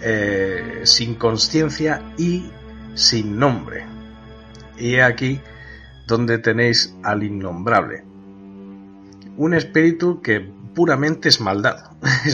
eh, 0.00 0.82
sin 0.84 1.16
conciencia 1.16 2.04
y 2.16 2.48
sin 2.94 3.36
nombre. 3.36 3.84
Y 4.78 5.00
aquí 5.00 5.40
donde 6.06 6.38
tenéis 6.38 6.94
al 7.02 7.24
innombrable. 7.24 8.04
Un 9.36 9.54
espíritu 9.54 10.22
que 10.22 10.38
puramente 10.38 11.30
es 11.30 11.40
maldad, 11.40 11.90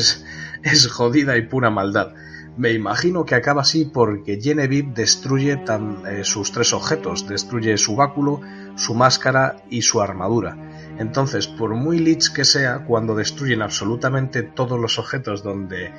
es 0.62 0.88
jodida 0.88 1.38
y 1.38 1.46
pura 1.46 1.70
maldad 1.70 2.12
me 2.56 2.72
imagino 2.72 3.24
que 3.24 3.34
acaba 3.34 3.62
así 3.62 3.84
porque 3.84 4.40
Genevieve 4.40 4.92
destruye 4.94 5.60
eh, 5.62 6.24
sus 6.24 6.52
tres 6.52 6.72
objetos, 6.72 7.28
destruye 7.28 7.76
su 7.76 7.96
báculo, 7.96 8.40
su 8.76 8.94
máscara 8.94 9.56
y 9.70 9.82
su 9.82 10.00
armadura. 10.00 10.56
Entonces, 10.98 11.46
por 11.46 11.74
muy 11.74 11.98
lich 11.98 12.32
que 12.32 12.44
sea, 12.44 12.84
cuando 12.84 13.14
destruyen 13.14 13.60
absolutamente 13.60 14.42
todos 14.42 14.80
los 14.80 14.98
objetos 14.98 15.42
donde 15.42 15.92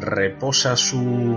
reposa 0.00 0.76
su, 0.76 1.36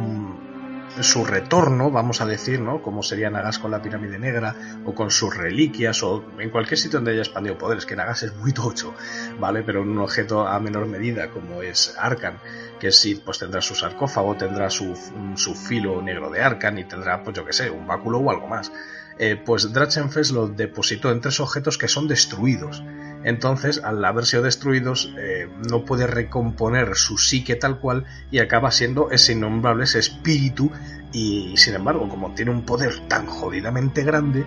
su 1.02 1.26
retorno, 1.26 1.92
vamos 1.92 2.22
a 2.22 2.26
decir, 2.26 2.60
¿no? 2.60 2.82
Como 2.82 3.04
sería 3.04 3.30
Nagas 3.30 3.60
con 3.60 3.72
la 3.72 3.82
pirámide 3.82 4.20
negra, 4.20 4.56
o 4.86 4.94
con 4.94 5.12
sus 5.12 5.36
reliquias, 5.36 6.04
o 6.04 6.24
en 6.40 6.50
cualquier 6.50 6.78
sitio 6.78 7.00
donde 7.00 7.12
haya 7.12 7.22
expandido 7.22 7.58
poderes, 7.58 7.86
que 7.86 7.96
Nagas 7.96 8.24
es 8.24 8.36
muy 8.36 8.54
tocho, 8.54 8.94
¿vale? 9.40 9.64
Pero 9.64 9.82
en 9.82 9.90
un 9.90 10.00
objeto 10.00 10.48
a 10.48 10.60
menor 10.60 10.86
medida, 10.86 11.30
como 11.30 11.62
es 11.62 11.96
Arkan, 11.98 12.40
que 12.80 12.92
sí, 12.92 13.22
pues 13.24 13.40
tendrá 13.40 13.62
su 13.62 13.76
sarcófago, 13.76 14.36
tendrá 14.36 14.70
su, 14.70 14.98
su 15.36 15.56
filo 15.56 16.02
negro 16.02 16.30
de 16.30 16.42
Arkan 16.42 16.78
y 16.78 16.84
tendrá, 16.84 17.24
pues 17.24 17.36
yo 17.36 17.46
que 17.46 17.54
sé, 17.54 17.70
un 17.70 17.88
báculo 17.88 18.20
o 18.20 18.30
algo 18.30 18.48
más. 18.48 18.72
Eh, 19.18 19.36
pues 19.36 19.72
Drachenfels 19.72 20.32
lo 20.32 20.48
depositó 20.48 21.12
en 21.12 21.22
tres 21.22 21.40
objetos 21.40 21.78
que 21.78 21.88
son 21.88 22.08
destruidos. 22.08 22.84
Entonces, 23.24 23.82
al 23.84 24.04
haber 24.04 24.26
sido 24.26 24.44
destruidos, 24.44 25.14
eh, 25.18 25.48
no 25.70 25.86
puede 25.86 26.08
recomponer 26.08 26.96
su 26.96 27.18
psique 27.18 27.56
tal 27.56 27.80
cual 27.80 28.06
y 28.32 28.40
acaba 28.40 28.72
siendo 28.72 29.12
ese 29.12 29.34
innombrable, 29.34 29.86
espíritu. 29.86 30.72
Y 31.12 31.56
sin 31.58 31.76
embargo, 31.76 32.10
como 32.10 32.34
tiene 32.34 32.52
un 32.52 32.66
poder 32.66 33.08
tan 33.08 33.28
jodidamente 33.28 34.04
grande, 34.04 34.46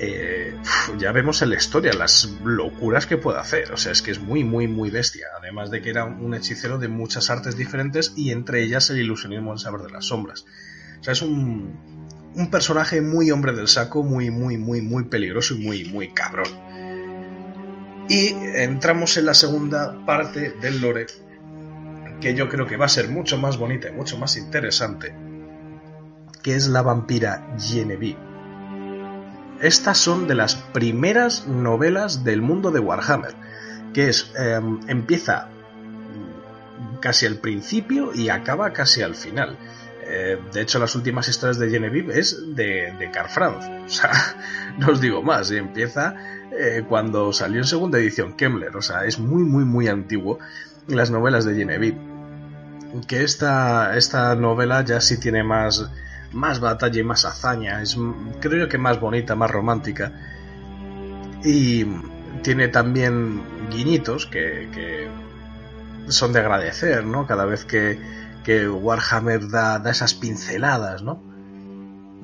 eh, 0.00 0.54
ya 0.98 1.12
vemos 1.12 1.42
en 1.42 1.50
la 1.50 1.56
historia 1.56 1.92
las 1.92 2.28
locuras 2.44 3.06
que 3.06 3.18
puede 3.18 3.38
hacer. 3.38 3.72
O 3.72 3.76
sea, 3.76 3.92
es 3.92 4.02
que 4.02 4.10
es 4.10 4.20
muy, 4.20 4.44
muy, 4.44 4.68
muy 4.68 4.90
bestia. 4.90 5.26
Además 5.38 5.70
de 5.70 5.80
que 5.82 5.90
era 5.90 6.04
un 6.04 6.34
hechicero 6.34 6.78
de 6.78 6.88
muchas 6.88 7.30
artes 7.30 7.56
diferentes 7.56 8.12
y 8.16 8.30
entre 8.30 8.62
ellas 8.62 8.90
el 8.90 8.98
ilusionismo 8.98 9.52
en 9.52 9.58
saber 9.58 9.82
de 9.82 9.90
las 9.90 10.06
sombras. 10.06 10.44
O 11.00 11.04
sea, 11.04 11.12
es 11.12 11.22
un, 11.22 11.98
un 12.34 12.50
personaje 12.50 13.00
muy 13.00 13.30
hombre 13.30 13.52
del 13.52 13.68
saco, 13.68 14.02
muy, 14.02 14.30
muy, 14.30 14.56
muy, 14.56 14.80
muy 14.80 15.04
peligroso 15.04 15.54
y 15.54 15.58
muy, 15.58 15.84
muy 15.84 16.12
cabrón. 16.12 16.48
Y 18.08 18.28
entramos 18.54 19.16
en 19.16 19.26
la 19.26 19.34
segunda 19.34 20.04
parte 20.06 20.52
del 20.60 20.80
lore, 20.80 21.06
que 22.20 22.34
yo 22.34 22.48
creo 22.48 22.66
que 22.66 22.76
va 22.76 22.86
a 22.86 22.88
ser 22.88 23.08
mucho 23.08 23.36
más 23.38 23.58
bonita 23.58 23.88
y 23.88 23.92
mucho 23.92 24.16
más 24.18 24.36
interesante, 24.36 25.14
que 26.42 26.54
es 26.54 26.68
la 26.68 26.82
vampira 26.82 27.54
Genevieve. 27.58 28.18
Estas 29.60 29.98
son 29.98 30.28
de 30.28 30.34
las 30.34 30.54
primeras 30.54 31.46
novelas 31.46 32.24
del 32.24 32.42
mundo 32.42 32.70
de 32.70 32.80
Warhammer, 32.80 33.34
que 33.92 34.08
es 34.08 34.32
em, 34.36 34.80
empieza 34.88 35.48
casi 37.00 37.26
al 37.26 37.36
principio 37.36 38.12
y 38.14 38.28
acaba 38.28 38.72
casi 38.72 39.02
al 39.02 39.14
final. 39.14 39.58
Eh, 40.06 40.38
de 40.52 40.62
hecho, 40.62 40.78
las 40.78 40.94
últimas 40.94 41.28
historias 41.28 41.58
de 41.58 41.68
Genevieve 41.68 42.18
es 42.18 42.54
de, 42.54 42.94
de 42.98 43.10
Carl 43.10 43.28
Franz. 43.28 43.66
O 43.88 43.90
sea, 43.90 44.10
no 44.78 44.92
os 44.92 45.00
digo 45.00 45.22
más. 45.22 45.50
Empieza 45.50 46.14
eh, 46.52 46.84
cuando 46.88 47.32
salió 47.32 47.58
en 47.58 47.66
segunda 47.66 47.98
edición 47.98 48.34
Kemmler. 48.34 48.76
O 48.76 48.82
sea, 48.82 49.04
es 49.04 49.18
muy, 49.18 49.42
muy, 49.44 49.64
muy 49.64 49.88
antiguo 49.88 50.38
las 50.86 51.10
novelas 51.10 51.44
de 51.44 51.54
Genevieve. 51.54 51.98
Que 53.06 53.22
esta, 53.22 53.96
esta 53.96 54.34
novela 54.34 54.82
ya 54.82 55.00
sí 55.00 55.20
tiene 55.20 55.44
más, 55.44 55.90
más 56.32 56.60
batalla 56.60 57.00
y 57.00 57.04
más 57.04 57.24
hazaña. 57.24 57.82
Es, 57.82 57.96
creo 58.40 58.68
que 58.68 58.78
más 58.78 58.98
bonita, 58.98 59.34
más 59.34 59.50
romántica. 59.50 60.12
Y 61.44 61.84
tiene 62.42 62.68
también 62.68 63.42
guiñitos 63.70 64.26
que, 64.26 64.68
que 64.72 65.08
son 66.10 66.32
de 66.32 66.40
agradecer, 66.40 67.04
¿no? 67.04 67.26
Cada 67.26 67.44
vez 67.44 67.64
que, 67.64 67.98
que 68.44 68.68
Warhammer 68.68 69.48
da, 69.50 69.78
da 69.78 69.90
esas 69.90 70.14
pinceladas, 70.14 71.02
¿no? 71.02 71.22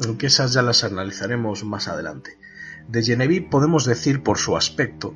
Aunque 0.05 0.27
esas 0.27 0.55
ya 0.55 0.63
las 0.63 0.83
analizaremos 0.83 1.65
más 1.65 1.89
adelante. 1.89 2.39
De 2.89 3.03
Genevieve 3.03 3.49
podemos 3.51 3.85
decir 3.85 4.23
por 4.23 4.39
su 4.39 4.57
aspecto 4.57 5.15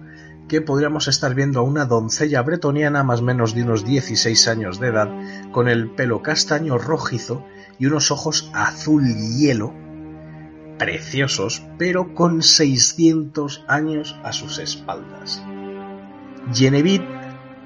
que 0.49 0.61
podríamos 0.63 1.09
estar 1.09 1.35
viendo 1.35 1.59
a 1.61 1.63
una 1.63 1.85
doncella 1.85 2.41
bretoniana 2.43 3.03
más 3.05 3.21
o 3.21 3.25
menos 3.25 3.55
de 3.55 3.63
unos 3.63 3.85
16 3.85 4.49
años 4.49 4.81
de 4.81 4.89
edad, 4.89 5.11
con 5.53 5.69
el 5.69 5.91
pelo 5.91 6.23
castaño 6.23 6.79
rojizo 6.79 7.45
y 7.79 7.85
unos 7.87 8.11
ojos 8.11 8.51
azul 8.55 9.05
hielo, 9.05 9.75
preciosos, 10.79 11.63
pero 11.77 12.15
con 12.15 12.41
600 12.43 13.67
años 13.69 14.19
a 14.25 14.33
sus 14.33 14.59
espaldas. 14.59 15.43
Genevieve 16.55 17.07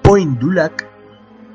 Poindulac 0.02 0.88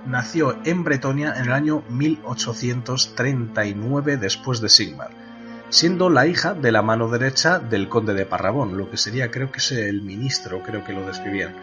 nació 0.06 0.56
en 0.63 0.86
Bretonia 0.86 1.34
en 1.38 1.48
el 1.48 1.51
año 1.51 1.84
1839 1.89 4.16
después 4.16 4.62
de 4.62 4.70
Sigmar 4.70 5.27
siendo 5.70 6.10
la 6.10 6.28
hija 6.28 6.54
de 6.54 6.72
la 6.72 6.82
mano 6.82 7.10
derecha 7.10 7.60
del 7.60 7.90
conde 7.90 8.14
de 8.14 8.26
Parrabón, 8.26 8.78
lo 8.78 8.90
que 8.90 8.98
sería, 8.98 9.32
creo 9.32 9.52
que 9.52 9.60
es 9.60 9.72
el 9.72 10.02
ministro, 10.02 10.64
creo 10.64 10.84
que 10.84 10.94
lo 10.94 11.06
describían, 11.06 11.56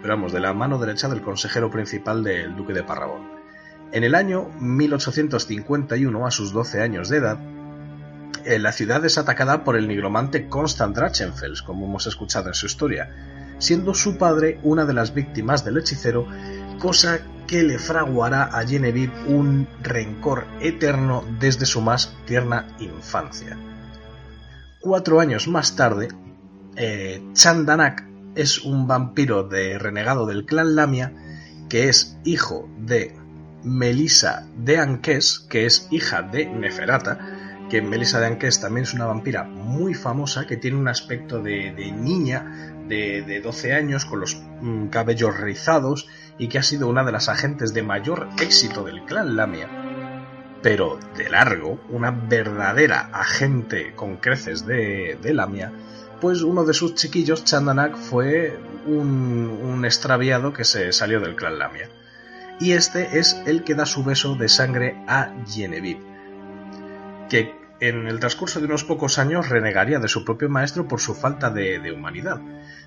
pero 0.00 0.14
vamos, 0.14 0.32
de 0.32 0.40
la 0.40 0.52
mano 0.52 0.78
derecha 0.78 1.08
del 1.08 1.22
consejero 1.22 1.70
principal 1.70 2.24
del 2.24 2.56
duque 2.56 2.72
de 2.72 2.82
Parrabón. 2.82 3.40
En 3.92 4.04
el 4.04 4.14
año 4.14 4.48
1851, 4.60 6.26
a 6.26 6.30
sus 6.30 6.52
12 6.52 6.80
años 6.80 7.08
de 7.08 7.18
edad, 7.18 7.38
eh, 8.44 8.58
la 8.58 8.72
ciudad 8.72 9.04
es 9.04 9.18
atacada 9.18 9.64
por 9.64 9.76
el 9.76 9.88
nigromante 9.88 10.48
Constant 10.48 10.96
Drachenfels, 10.96 11.62
como 11.62 11.86
hemos 11.86 12.06
escuchado 12.06 12.48
en 12.48 12.54
su 12.54 12.66
historia, 12.66 13.10
siendo 13.58 13.92
su 13.92 14.16
padre 14.16 14.58
una 14.62 14.86
de 14.86 14.94
las 14.94 15.12
víctimas 15.12 15.64
del 15.64 15.76
hechicero, 15.76 16.26
cosa 16.80 17.20
que 17.46 17.62
le 17.62 17.78
fraguará 17.78 18.44
a 18.44 18.66
Genevieve 18.66 19.12
un 19.26 19.68
rencor 19.82 20.46
eterno 20.60 21.24
desde 21.38 21.66
su 21.66 21.80
más 21.80 22.16
tierna 22.26 22.66
infancia. 22.80 23.56
Cuatro 24.80 25.20
años 25.20 25.46
más 25.46 25.76
tarde, 25.76 26.08
eh, 26.76 27.22
Chandanak 27.34 28.08
es 28.34 28.64
un 28.64 28.86
vampiro 28.86 29.44
de 29.44 29.78
renegado 29.78 30.26
del 30.26 30.46
clan 30.46 30.74
Lamia 30.74 31.12
que 31.68 31.88
es 31.88 32.16
hijo 32.24 32.68
de 32.78 33.14
Melissa 33.62 34.46
de 34.56 34.78
Anques, 34.78 35.46
que 35.50 35.66
es 35.66 35.86
hija 35.90 36.22
de 36.22 36.46
Neferata, 36.46 37.18
que 37.68 37.82
Melissa 37.82 38.20
de 38.20 38.26
Anques 38.26 38.60
también 38.60 38.84
es 38.84 38.94
una 38.94 39.06
vampira 39.06 39.44
muy 39.44 39.94
famosa 39.94 40.46
que 40.46 40.56
tiene 40.56 40.78
un 40.78 40.88
aspecto 40.88 41.42
de, 41.42 41.72
niña 41.92 42.74
de, 42.88 43.22
de, 43.22 43.40
12 43.40 43.74
años 43.74 44.06
con 44.06 44.20
los 44.20 44.42
mm, 44.62 44.86
cabellos 44.86 45.38
rizados 45.38 46.08
y 46.40 46.48
que 46.48 46.58
ha 46.58 46.62
sido 46.62 46.88
una 46.88 47.04
de 47.04 47.12
las 47.12 47.28
agentes 47.28 47.74
de 47.74 47.82
mayor 47.82 48.26
éxito 48.40 48.82
del 48.82 49.04
clan 49.04 49.36
Lamia. 49.36 49.68
Pero 50.62 50.98
de 51.14 51.28
largo, 51.28 51.78
una 51.90 52.10
verdadera 52.10 53.10
agente 53.12 53.92
con 53.94 54.16
creces 54.16 54.64
de, 54.64 55.18
Lamia, 55.34 55.70
pues 56.18 56.40
uno 56.40 56.64
de 56.64 56.72
sus 56.72 56.94
chiquillos, 56.94 57.44
Chandanak, 57.44 57.94
fue 57.94 58.58
un, 58.86 59.60
un 59.62 59.84
extraviado 59.84 60.54
que 60.54 60.64
se 60.64 60.92
salió 60.92 61.20
del 61.20 61.36
clan 61.36 61.58
Lamia. 61.58 61.90
Y 62.58 62.72
este 62.72 63.18
es 63.18 63.38
el 63.44 63.62
que 63.62 63.74
da 63.74 63.84
su 63.84 64.02
beso 64.02 64.34
de 64.34 64.48
sangre 64.48 64.96
a 65.06 65.34
Genevieve, 65.46 66.00
que 67.28 67.54
en 67.80 68.06
el 68.06 68.18
transcurso 68.18 68.60
de 68.60 68.66
unos 68.66 68.84
pocos 68.84 69.18
años 69.18 69.50
renegaría 69.50 69.98
de 69.98 70.08
su 70.08 70.24
propio 70.24 70.48
maestro 70.48 70.88
por 70.88 71.00
su 71.00 71.14
falta 71.14 71.50
de, 71.50 71.92
humanidad. 71.92 72.40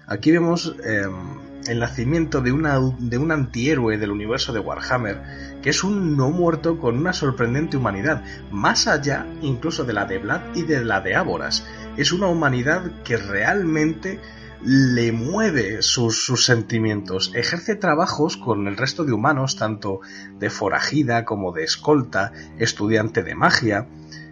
Aquí 0.07 0.31
vemos 0.31 0.75
em, 0.83 1.52
el 1.67 1.79
nacimiento 1.79 2.41
de, 2.41 2.51
una, 2.51 2.79
de 2.99 3.17
un 3.17 3.31
antihéroe 3.31 3.97
del 3.97 4.11
universo 4.11 4.53
de 4.53 4.59
Warhammer, 4.59 5.21
que 5.61 5.69
es 5.69 5.83
un 5.83 6.17
no 6.17 6.29
muerto 6.29 6.77
con 6.77 6.97
una 6.97 7.13
sorprendente 7.13 7.77
humanidad, 7.77 8.23
más 8.51 8.87
allá 8.87 9.25
incluso 9.41 9.83
de 9.83 9.93
la 9.93 10.05
de 10.05 10.19
Vlad 10.19 10.55
y 10.55 10.63
de 10.63 10.83
la 10.83 11.01
de 11.01 11.15
Áboras. 11.15 11.65
Es 11.97 12.11
una 12.11 12.27
humanidad 12.27 13.03
que 13.03 13.17
realmente 13.17 14.19
le 14.65 15.11
mueve 15.11 15.81
sus, 15.81 16.23
sus, 16.23 16.45
sentimientos, 16.45 17.33
ejerce 17.35 17.75
trabajos 17.75 18.37
con 18.37 18.67
el 18.67 18.77
resto 18.77 19.03
de 19.03 19.11
humanos, 19.11 19.57
tanto 19.57 19.99
de 20.39 20.49
forajida 20.49 21.25
como 21.25 21.51
de 21.51 21.63
escolta, 21.63 22.31
estudiante 22.57 23.23
de 23.23 23.35
magia, 23.35 23.87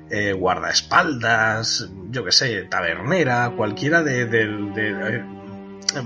eh, 0.09 0.33
guardaespaldas, 0.33 1.89
yo 2.09 2.23
que 2.23 2.31
sé, 2.31 2.63
tabernera, 2.63 3.53
cualquiera 3.55 4.03
de, 4.03 4.23
eh, 4.23 5.25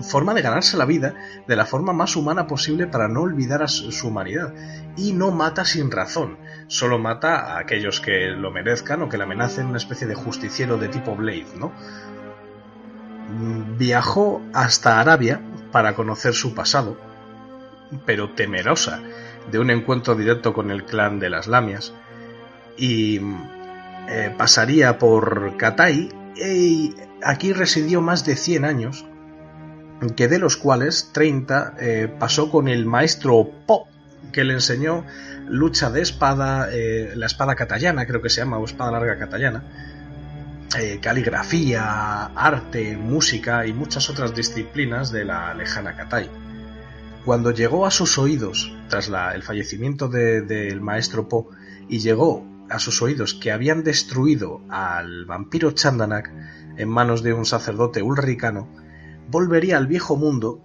forma 0.03 0.33
de 0.33 0.41
ganarse 0.41 0.77
la 0.77 0.85
vida 0.85 1.15
de 1.47 1.55
la 1.55 1.65
forma 1.65 1.93
más 1.93 2.15
humana 2.15 2.47
posible 2.47 2.87
para 2.87 3.07
no 3.07 3.21
olvidar 3.21 3.63
a 3.63 3.67
su, 3.67 4.07
humanidad. 4.07 4.53
Y 4.97 5.13
no 5.13 5.31
mata 5.31 5.65
sin 5.65 5.91
razón, 5.91 6.37
solo 6.67 6.99
mata 6.99 7.55
a 7.55 7.59
aquellos 7.59 7.99
que 7.99 8.27
lo 8.27 8.51
merezcan 8.51 9.01
o 9.01 9.09
que 9.09 9.17
le 9.17 9.23
amenacen 9.23 9.67
una 9.67 9.77
especie 9.77 10.07
de 10.07 10.15
justiciero 10.15 10.77
de 10.77 10.89
tipo 10.89 11.15
Blade, 11.15 11.47
¿no? 11.57 11.71
Viajó 13.77 14.41
hasta 14.53 14.99
Arabia 14.99 15.41
para 15.71 15.95
conocer 15.95 16.33
su 16.33 16.53
pasado, 16.53 16.97
pero 18.05 18.33
temerosa 18.33 19.01
de 19.51 19.59
un 19.59 19.69
encuentro 19.69 20.15
directo 20.15 20.53
con 20.53 20.71
el 20.71 20.85
clan 20.85 21.19
de 21.19 21.29
las 21.29 21.47
Lamias, 21.47 21.93
y 22.77 23.19
eh, 24.07 24.33
pasaría 24.37 24.97
por 24.99 25.57
Katai 25.57 26.09
y 26.35 26.95
aquí 27.23 27.53
residió 27.53 28.01
más 28.01 28.25
de 28.25 28.35
100 28.35 28.65
años, 28.65 29.05
que 30.09 30.27
de 30.27 30.39
los 30.39 30.57
cuales 30.57 31.09
30 31.13 31.75
eh, 31.79 32.15
pasó 32.19 32.51
con 32.51 32.67
el 32.67 32.85
maestro 32.85 33.49
Po, 33.65 33.87
que 34.31 34.43
le 34.43 34.53
enseñó 34.53 35.05
lucha 35.47 35.89
de 35.89 36.01
espada, 36.01 36.69
eh, 36.71 37.13
la 37.15 37.25
espada 37.25 37.55
catallana, 37.55 38.05
creo 38.05 38.21
que 38.21 38.29
se 38.29 38.41
llama, 38.41 38.57
o 38.57 38.65
espada 38.65 38.91
larga 38.91 39.17
catallana, 39.17 39.63
caligrafía, 41.01 42.25
arte, 42.35 42.97
música 42.97 43.65
y 43.65 43.71
muchas 43.71 44.09
otras 44.09 44.35
disciplinas 44.35 45.11
de 45.11 45.23
la 45.23 45.53
lejana 45.53 45.95
Katai. 45.95 46.29
Cuando 47.23 47.51
llegó 47.51 47.85
a 47.85 47.91
sus 47.91 48.17
oídos, 48.17 48.71
tras 48.89 49.09
el 49.33 49.41
fallecimiento 49.41 50.09
del 50.09 50.81
maestro 50.81 51.27
Po, 51.27 51.49
y 51.87 51.99
llegó 51.99 52.45
a 52.69 52.79
sus 52.79 53.01
oídos 53.01 53.33
que 53.33 53.51
habían 53.51 53.83
destruido 53.83 54.61
al 54.69 55.25
vampiro 55.25 55.71
Chandanak 55.71 56.31
en 56.77 56.89
manos 56.89 57.23
de 57.23 57.33
un 57.33 57.45
sacerdote 57.45 58.01
ulricano, 58.01 58.67
volvería 59.29 59.77
al 59.77 59.87
viejo 59.87 60.15
mundo 60.15 60.61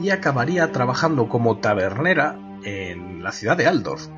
y 0.00 0.10
acabaría 0.10 0.70
trabajando 0.72 1.28
como 1.28 1.58
tabernera 1.58 2.38
en 2.64 3.22
la 3.22 3.30
ciudad 3.32 3.56
de 3.56 3.66
Aldorf. 3.66 4.08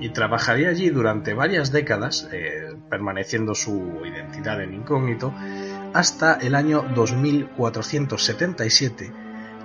Y 0.00 0.08
trabajaría 0.10 0.70
allí 0.70 0.90
durante 0.90 1.34
varias 1.34 1.70
décadas, 1.72 2.28
eh, 2.32 2.76
permaneciendo 2.90 3.54
su 3.54 4.00
identidad 4.04 4.60
en 4.62 4.74
incógnito, 4.74 5.32
hasta 5.92 6.34
el 6.34 6.54
año 6.54 6.84
2477, 6.94 9.12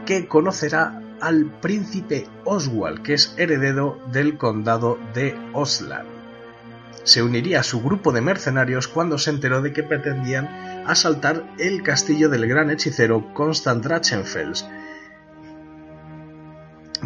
que 0.05 0.27
conocerá 0.27 1.01
al 1.19 1.51
príncipe 1.59 2.25
Oswald, 2.45 3.01
que 3.01 3.15
es 3.15 3.33
heredero 3.37 3.99
del 4.11 4.37
condado 4.37 4.97
de 5.13 5.35
Osland. 5.53 6.07
Se 7.03 7.21
uniría 7.23 7.61
a 7.61 7.63
su 7.63 7.81
grupo 7.81 8.11
de 8.11 8.21
mercenarios 8.21 8.87
cuando 8.87 9.17
se 9.17 9.31
enteró 9.31 9.61
de 9.61 9.73
que 9.73 9.81
pretendían 9.83 10.47
asaltar 10.85 11.43
el 11.57 11.83
castillo 11.83 12.29
del 12.29 12.47
gran 12.47 12.71
hechicero 12.71 13.33
Constant 13.33 13.83
Drachenfels, 13.83 14.67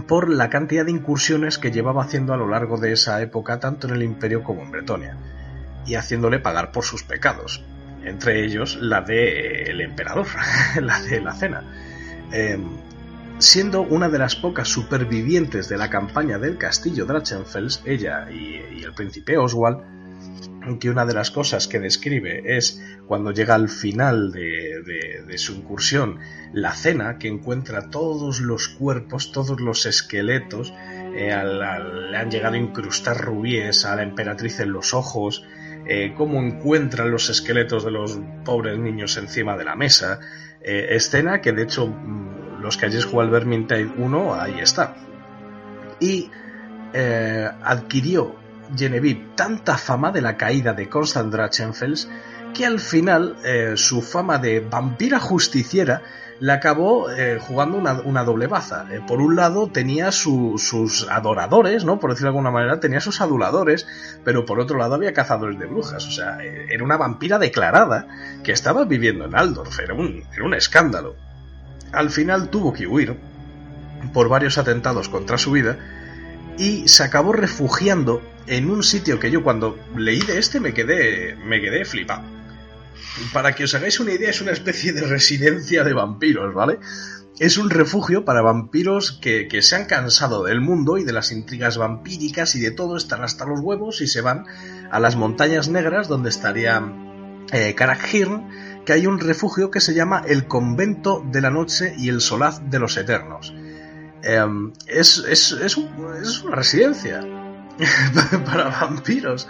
por 0.07 0.29
la 0.29 0.49
cantidad 0.49 0.85
de 0.85 0.91
incursiones 0.91 1.57
que 1.57 1.71
llevaba 1.71 2.03
haciendo 2.03 2.33
a 2.33 2.37
lo 2.37 2.47
largo 2.47 2.77
de 2.77 2.93
esa 2.93 3.21
época 3.21 3.59
tanto 3.59 3.87
en 3.87 3.93
el 3.93 4.03
imperio 4.03 4.43
como 4.43 4.63
en 4.63 4.71
Bretonia, 4.71 5.17
y 5.85 5.95
haciéndole 5.95 6.39
pagar 6.39 6.71
por 6.71 6.83
sus 6.83 7.03
pecados, 7.03 7.63
entre 8.03 8.43
ellos 8.43 8.77
la 8.81 9.01
del 9.01 9.81
emperador, 9.81 10.27
la 10.81 11.01
de 11.01 11.21
la 11.21 11.33
cena. 11.33 11.63
Em, 12.31 12.63
siendo 13.39 13.81
una 13.81 14.09
de 14.09 14.19
las 14.19 14.35
pocas 14.35 14.67
supervivientes 14.67 15.69
de 15.69 15.77
la 15.77 15.89
campaña 15.89 16.37
del 16.37 16.57
castillo 16.57 17.05
Drachenfels, 17.05 17.81
ella 17.85 18.29
y, 18.31 18.83
el 18.83 18.93
príncipe 18.93 19.37
Oswald, 19.37 19.79
que 20.79 20.89
una 20.89 21.05
de 21.05 21.13
las 21.13 21.31
cosas 21.31 21.67
que 21.67 21.79
describe 21.79 22.57
es 22.57 22.81
cuando 23.07 23.31
llega 23.31 23.55
al 23.55 23.69
final 23.69 24.31
de, 24.31 25.37
su 25.37 25.53
incursión 25.53 26.19
la 26.53 26.73
cena, 26.73 27.17
que 27.17 27.27
encuentra 27.27 27.89
todos 27.89 28.39
los 28.39 28.67
cuerpos, 28.69 29.31
todos 29.31 29.59
los 29.59 29.85
esqueletos, 29.85 30.73
eh, 31.15 31.35
le 32.09 32.17
han 32.17 32.31
llegado 32.31 32.55
a 32.55 32.57
incrustar 32.57 33.17
rubíes 33.17 33.85
a 33.85 33.95
la 33.95 34.03
emperatriz 34.03 34.59
en 34.59 34.71
los 34.71 34.93
ojos, 34.93 35.45
eh, 35.85 36.13
cómo 36.15 36.41
encuentran 36.41 37.11
los 37.11 37.29
esqueletos 37.29 37.83
de 37.83 37.91
los 37.91 38.19
pobres 38.45 38.77
niños 38.77 39.17
encima 39.17 39.57
de 39.57 39.65
la 39.65 39.75
mesa, 39.75 40.19
eh, 40.61 40.87
escena 40.91 41.41
que 41.41 41.51
de 41.51 41.63
hecho 41.63 41.93
los 42.61 42.77
que 42.77 42.85
hayáis 42.85 43.05
jugado 43.05 43.27
al 43.27 43.31
Vermintide 43.31 43.91
1, 43.97 44.33
ahí 44.35 44.59
está. 44.59 44.95
Y 45.99 46.29
adquirió 47.63 48.42
Genevieve 48.75 49.31
tanta 49.35 49.77
fama 49.77 50.11
de 50.11 50.21
la 50.21 50.37
caída 50.37 50.73
de 50.73 50.89
Constant 50.89 51.31
Drachenfels 51.31 52.09
que 52.53 52.65
al 52.65 52.79
final 52.79 53.35
eh, 53.43 53.73
su 53.75 54.01
fama 54.01 54.37
de 54.37 54.59
vampira 54.59 55.19
justiciera 55.19 56.03
le 56.39 56.51
acabó 56.51 57.09
eh, 57.09 57.39
jugando 57.39 57.77
una, 57.77 58.23
doble 58.23 58.47
baza. 58.47 58.85
Eh, 58.91 59.01
por 59.07 59.21
un 59.21 59.35
lado 59.35 59.69
tenía 59.69 60.11
sus 60.11 61.07
adoradores, 61.09 61.85
¿no? 61.85 61.99
Por 61.99 62.09
decirlo 62.09 62.27
de 62.27 62.37
alguna 62.37 62.51
manera, 62.51 62.79
tenía 62.79 62.99
sus 62.99 63.21
aduladores, 63.21 63.87
pero 64.23 64.45
por 64.45 64.59
otro 64.59 64.77
lado 64.77 64.95
había 64.95 65.13
cazadores 65.13 65.57
de 65.57 65.65
brujas. 65.65 66.05
O 66.05 66.11
sea, 66.11 66.39
era 66.41 66.83
una 66.83 66.97
vampira 66.97 67.39
declarada 67.39 68.07
que 68.43 68.51
estaba 68.51 68.83
viviendo 68.85 69.25
en 69.25 69.35
Aldorf. 69.35 69.79
Era 69.79 69.93
un 69.93 70.53
escándalo. 70.53 71.15
Al 71.91 72.09
final 72.09 72.49
tuvo 72.49 72.73
que 72.73 72.87
huir 72.87 73.15
por 74.11 74.27
varios 74.27 74.57
atentados 74.57 75.07
contra 75.09 75.37
su 75.37 75.51
vida 75.51 75.77
y 76.57 76.87
se 76.87 77.03
acabó 77.03 77.33
refugiando 77.33 78.21
en 78.47 78.69
un 78.69 78.83
sitio 78.83 79.19
que 79.19 79.31
yo 79.31 79.43
cuando 79.43 79.77
leí 79.95 80.19
de 80.21 80.39
este 80.39 80.59
me 80.59 80.73
quedé, 80.73 81.35
me 81.35 81.61
quedé 81.61 81.85
flipado 81.85 82.23
para 83.31 83.53
que 83.53 83.63
os 83.63 83.75
hagáis 83.75 83.99
una 83.99 84.11
idea, 84.11 84.29
es 84.29 84.41
una 84.41 84.51
especie 84.51 84.93
de 84.93 85.01
residencia 85.01 85.83
de 85.83 85.93
vampiros, 85.93 86.53
¿vale? 86.53 86.79
Es 87.39 87.57
un 87.57 87.69
refugio 87.69 88.25
para 88.25 88.41
vampiros 88.41 89.11
que, 89.11 89.47
se 89.61 89.75
han 89.75 89.85
cansado 89.85 90.43
del 90.43 90.61
mundo 90.61 90.97
y 90.97 91.03
de 91.03 91.13
las 91.13 91.31
intrigas 91.31 91.77
vampíricas 91.77 92.55
y 92.55 92.59
de 92.59 92.71
todo, 92.71 92.95
están 92.95 93.23
hasta 93.23 93.45
los 93.45 93.59
huevos 93.59 94.01
y 94.01 94.07
se 94.07 94.21
van 94.21 94.45
a 94.91 94.99
las 94.99 95.15
montañas 95.15 95.67
negras 95.67 96.07
donde 96.07 96.29
estaría 96.29 96.81
eh, 97.51 97.75
que 97.75 98.93
hay 98.93 99.07
un 99.07 99.19
refugio 99.19 99.71
que 99.71 99.79
se 99.79 99.93
llama 99.93 100.23
el 100.27 100.47
Convento 100.47 101.23
de 101.31 101.41
la 101.41 101.49
Noche 101.49 101.95
y 101.97 102.09
el 102.09 102.21
Solaz 102.21 102.61
de 102.69 102.79
los 102.79 102.97
Eternos. 102.97 103.53
Em, 104.21 104.71
es, 104.87 105.17
es, 105.27 105.77
una 105.77 106.55
residencia 106.55 107.21
para 108.45 108.69
vampiros. 108.69 109.47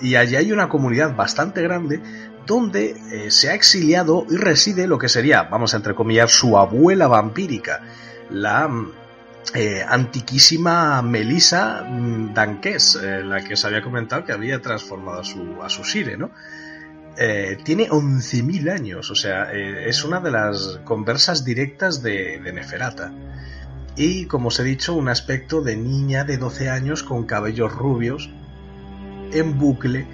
Y 0.00 0.16
allí 0.16 0.36
hay 0.36 0.52
una 0.52 0.68
comunidad 0.68 1.14
bastante 1.14 1.62
grande 1.62 2.00
donde 2.46 2.90
eh, 2.90 3.30
se 3.30 3.50
ha 3.50 3.54
exiliado 3.54 4.26
y 4.28 4.36
reside 4.36 4.86
lo 4.86 4.98
que 4.98 5.08
sería, 5.08 5.44
vamos 5.44 5.74
a 5.74 5.76
entrecomillar, 5.76 6.28
su 6.28 6.58
abuela 6.58 7.06
vampírica, 7.06 7.82
la 8.30 8.66
mm, 8.68 8.92
eh, 9.54 9.84
antiquísima 9.86 11.02
Melissa 11.02 11.84
mm, 11.88 12.34
Danques, 12.34 12.98
eh, 13.00 13.22
la 13.22 13.44
que 13.44 13.54
os 13.54 13.64
había 13.64 13.82
comentado 13.82 14.24
que 14.24 14.32
había 14.32 14.60
transformado 14.60 15.20
a 15.20 15.24
su, 15.24 15.62
a 15.62 15.68
su 15.68 15.84
Sire, 15.84 16.16
¿no? 16.16 16.30
tiene 17.14 17.90
11.000 17.90 18.72
años, 18.72 19.10
o 19.10 19.14
sea, 19.14 19.52
es 19.52 20.02
una 20.02 20.18
de 20.18 20.30
las 20.30 20.80
conversas 20.82 21.44
directas 21.44 22.02
de, 22.02 22.40
de 22.40 22.52
Neferata. 22.54 23.12
Y, 23.96 24.26
como 24.26 24.48
os 24.48 24.58
he 24.58 24.64
dicho, 24.64 24.94
un 24.94 25.08
aspecto 25.08 25.60
de 25.60 25.76
niña 25.76 26.24
de 26.24 26.38
12 26.38 26.70
años 26.70 27.02
con 27.02 27.24
cabellos 27.24 27.72
rubios, 27.72 28.30
en 29.32 29.58
bucle, 29.58 30.06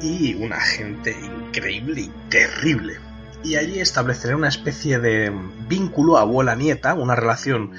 y 0.00 0.34
una 0.34 0.60
gente 0.60 1.16
increíble 1.46 2.02
y 2.02 2.12
terrible. 2.28 2.94
Y 3.42 3.56
allí 3.56 3.78
estableceré 3.78 4.34
una 4.34 4.48
especie 4.48 4.98
de 4.98 5.32
vínculo 5.68 6.16
abuela-nieta, 6.16 6.94
una 6.94 7.14
relación 7.14 7.72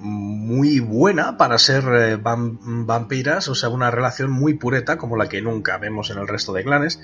muy 0.00 0.78
buena 0.78 1.36
para 1.36 1.58
ser 1.58 1.84
eh, 1.92 2.18
vampiras, 2.22 3.48
o 3.48 3.54
sea, 3.54 3.68
una 3.68 3.90
relación 3.90 4.30
muy 4.30 4.54
pureta 4.54 4.96
como 4.96 5.16
la 5.16 5.28
que 5.28 5.42
nunca 5.42 5.76
vemos 5.78 6.10
en 6.10 6.18
el 6.18 6.28
resto 6.28 6.52
de 6.52 6.62
clanes, 6.62 7.00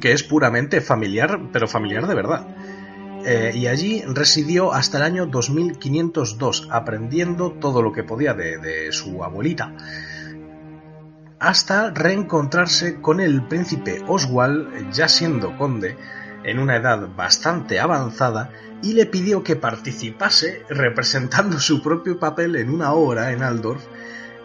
que 0.00 0.12
es 0.12 0.24
puramente 0.24 0.80
familiar, 0.80 1.40
pero 1.52 1.68
familiar 1.68 2.06
de 2.06 2.14
verdad. 2.14 2.46
Eh, 3.28 3.50
y 3.54 3.66
allí 3.66 4.02
residió 4.06 4.72
hasta 4.72 4.98
el 4.98 5.02
año 5.02 5.26
2502, 5.26 6.68
aprendiendo 6.70 7.52
todo 7.52 7.82
lo 7.82 7.92
que 7.92 8.04
podía 8.04 8.34
de 8.34 8.92
su 8.92 9.24
abuelita 9.24 9.74
hasta 11.38 11.90
reencontrarse 11.90 13.00
con 13.00 13.20
el 13.20 13.46
príncipe 13.46 14.02
Oswald, 14.06 14.90
ya 14.92 15.08
siendo 15.08 15.56
conde, 15.56 15.96
en 16.44 16.58
una 16.58 16.76
edad 16.76 17.08
bastante 17.14 17.80
avanzada, 17.80 18.50
y 18.82 18.94
le 18.94 19.06
pidió 19.06 19.42
que 19.42 19.56
participase 19.56 20.64
representando 20.68 21.58
su 21.58 21.82
propio 21.82 22.18
papel 22.18 22.56
en 22.56 22.70
una 22.70 22.92
obra 22.92 23.32
en 23.32 23.42
Aldorf 23.42 23.84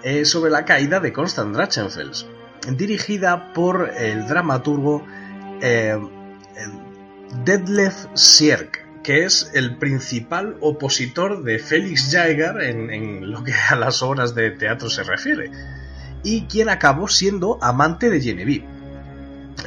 eh, 0.04 0.26
sobre 0.26 0.52
la 0.52 0.66
caída 0.66 1.00
de 1.00 1.14
Constant 1.14 1.54
Drachenfels, 1.56 2.28
dirigida 2.76 3.54
por 3.54 3.92
el 3.98 4.28
dramaturgo 4.28 5.06
eh, 5.62 5.98
Detlef 7.46 8.06
Sierk, 8.14 8.86
que 9.04 9.26
es 9.26 9.52
el 9.54 9.78
principal 9.78 10.58
opositor 10.62 11.44
de 11.44 11.60
Felix 11.60 12.12
Jaeger 12.12 12.62
en 12.62 13.32
lo 13.32 13.44
que 13.44 13.54
a 13.54 13.76
las 13.76 14.02
obras 14.02 14.36
de 14.36 14.52
teatro 14.52 14.90
se 14.90 15.04
refiere 15.04 15.52
y 16.24 16.44
quien 16.44 16.70
acabó 16.70 17.08
siendo 17.08 17.58
amante 17.62 18.10
de 18.10 18.22
Genevieve. 18.22 18.66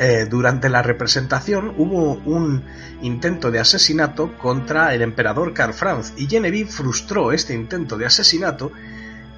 Eh, 0.01 0.27
durante 0.29 0.69
la 0.69 0.83
representación 0.83 1.73
hubo 1.79 2.15
un 2.25 2.65
intento 3.03 3.51
de 3.51 3.61
asesinato 3.61 4.37
contra 4.39 4.93
el 4.95 5.03
emperador 5.03 5.55
Karl 5.55 5.73
Franz 5.73 6.13
y 6.17 6.27
Genevieve 6.27 6.71
frustró 6.71 7.33
este 7.33 7.55
intento 7.55 7.97
de 7.97 8.07
asesinato 8.07 8.73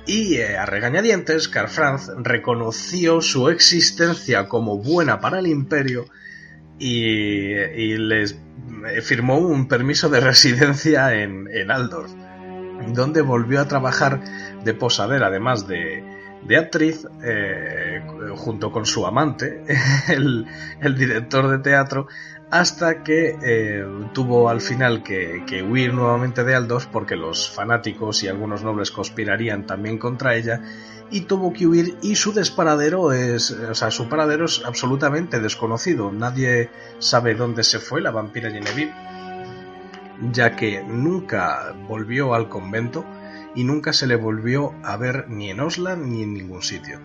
y 0.06 0.36
eh, 0.36 0.56
a 0.56 0.64
regañadientes 0.64 1.48
Karl 1.48 1.68
Franz 1.68 2.10
reconoció 2.16 3.20
su 3.20 3.50
existencia 3.50 4.48
como 4.48 4.78
buena 4.78 5.20
para 5.20 5.40
el 5.40 5.46
imperio 5.46 6.06
y, 6.78 7.96
les 7.96 8.32
eh, 8.32 9.00
firmó 9.02 9.38
un 9.38 9.68
permiso 9.68 10.08
de 10.08 10.20
residencia 10.32 11.14
en, 11.14 11.48
en 11.52 11.70
Aldorf, 11.70 12.12
donde 12.88 13.22
volvió 13.22 13.60
a 13.60 13.68
trabajar 13.68 14.20
de 14.64 14.74
posadera 14.74 15.28
además 15.28 15.66
de, 15.66 16.04
de 16.46 16.56
actriz 16.56 17.06
eh, 17.22 18.02
junto 18.36 18.70
con 18.70 18.86
su 18.86 19.06
amante, 19.06 19.64
el, 20.08 20.46
director 20.96 21.48
de 21.48 21.58
teatro, 21.58 22.06
hasta 22.50 23.02
que 23.02 23.36
eh, 23.42 23.84
tuvo 24.12 24.48
al 24.48 24.60
final 24.60 25.02
que, 25.02 25.64
huir 25.68 25.92
nuevamente 25.92 26.44
de 26.44 26.54
Aldorf 26.54 26.86
porque 26.86 27.16
los 27.16 27.50
fanáticos 27.50 28.22
y 28.22 28.28
algunos 28.28 28.62
nobles 28.62 28.90
conspirarían 28.90 29.66
también 29.66 29.98
contra 29.98 30.36
ella 30.36 30.60
y 31.10 31.22
tuvo 31.22 31.52
que 31.52 31.66
huir 31.66 31.98
y 32.02 32.16
su 32.16 32.32
desparadero 32.32 33.12
es, 33.12 33.50
o 33.50 33.74
sea, 33.74 33.90
su 33.90 34.08
paradero 34.08 34.46
es 34.46 34.62
absolutamente 34.64 35.40
desconocido. 35.40 36.10
Nadie 36.12 36.70
sabe 36.98 37.34
dónde 37.34 37.64
se 37.64 37.78
fue 37.78 38.00
la 38.00 38.10
vampira 38.10 38.50
Genevieve, 38.50 38.94
ya 40.32 40.56
que 40.56 40.82
nunca 40.82 41.74
volvió 41.88 42.34
al 42.34 42.48
convento 42.48 43.04
y 43.54 43.64
nunca 43.64 43.92
se 43.92 44.06
le 44.06 44.16
volvió 44.16 44.74
a 44.84 44.96
ver 44.96 45.28
ni 45.28 45.50
en 45.50 45.60
Osla 45.60 45.96
ni 45.96 46.22
en 46.22 46.34
ningún 46.34 46.62
sitio. 46.62 47.00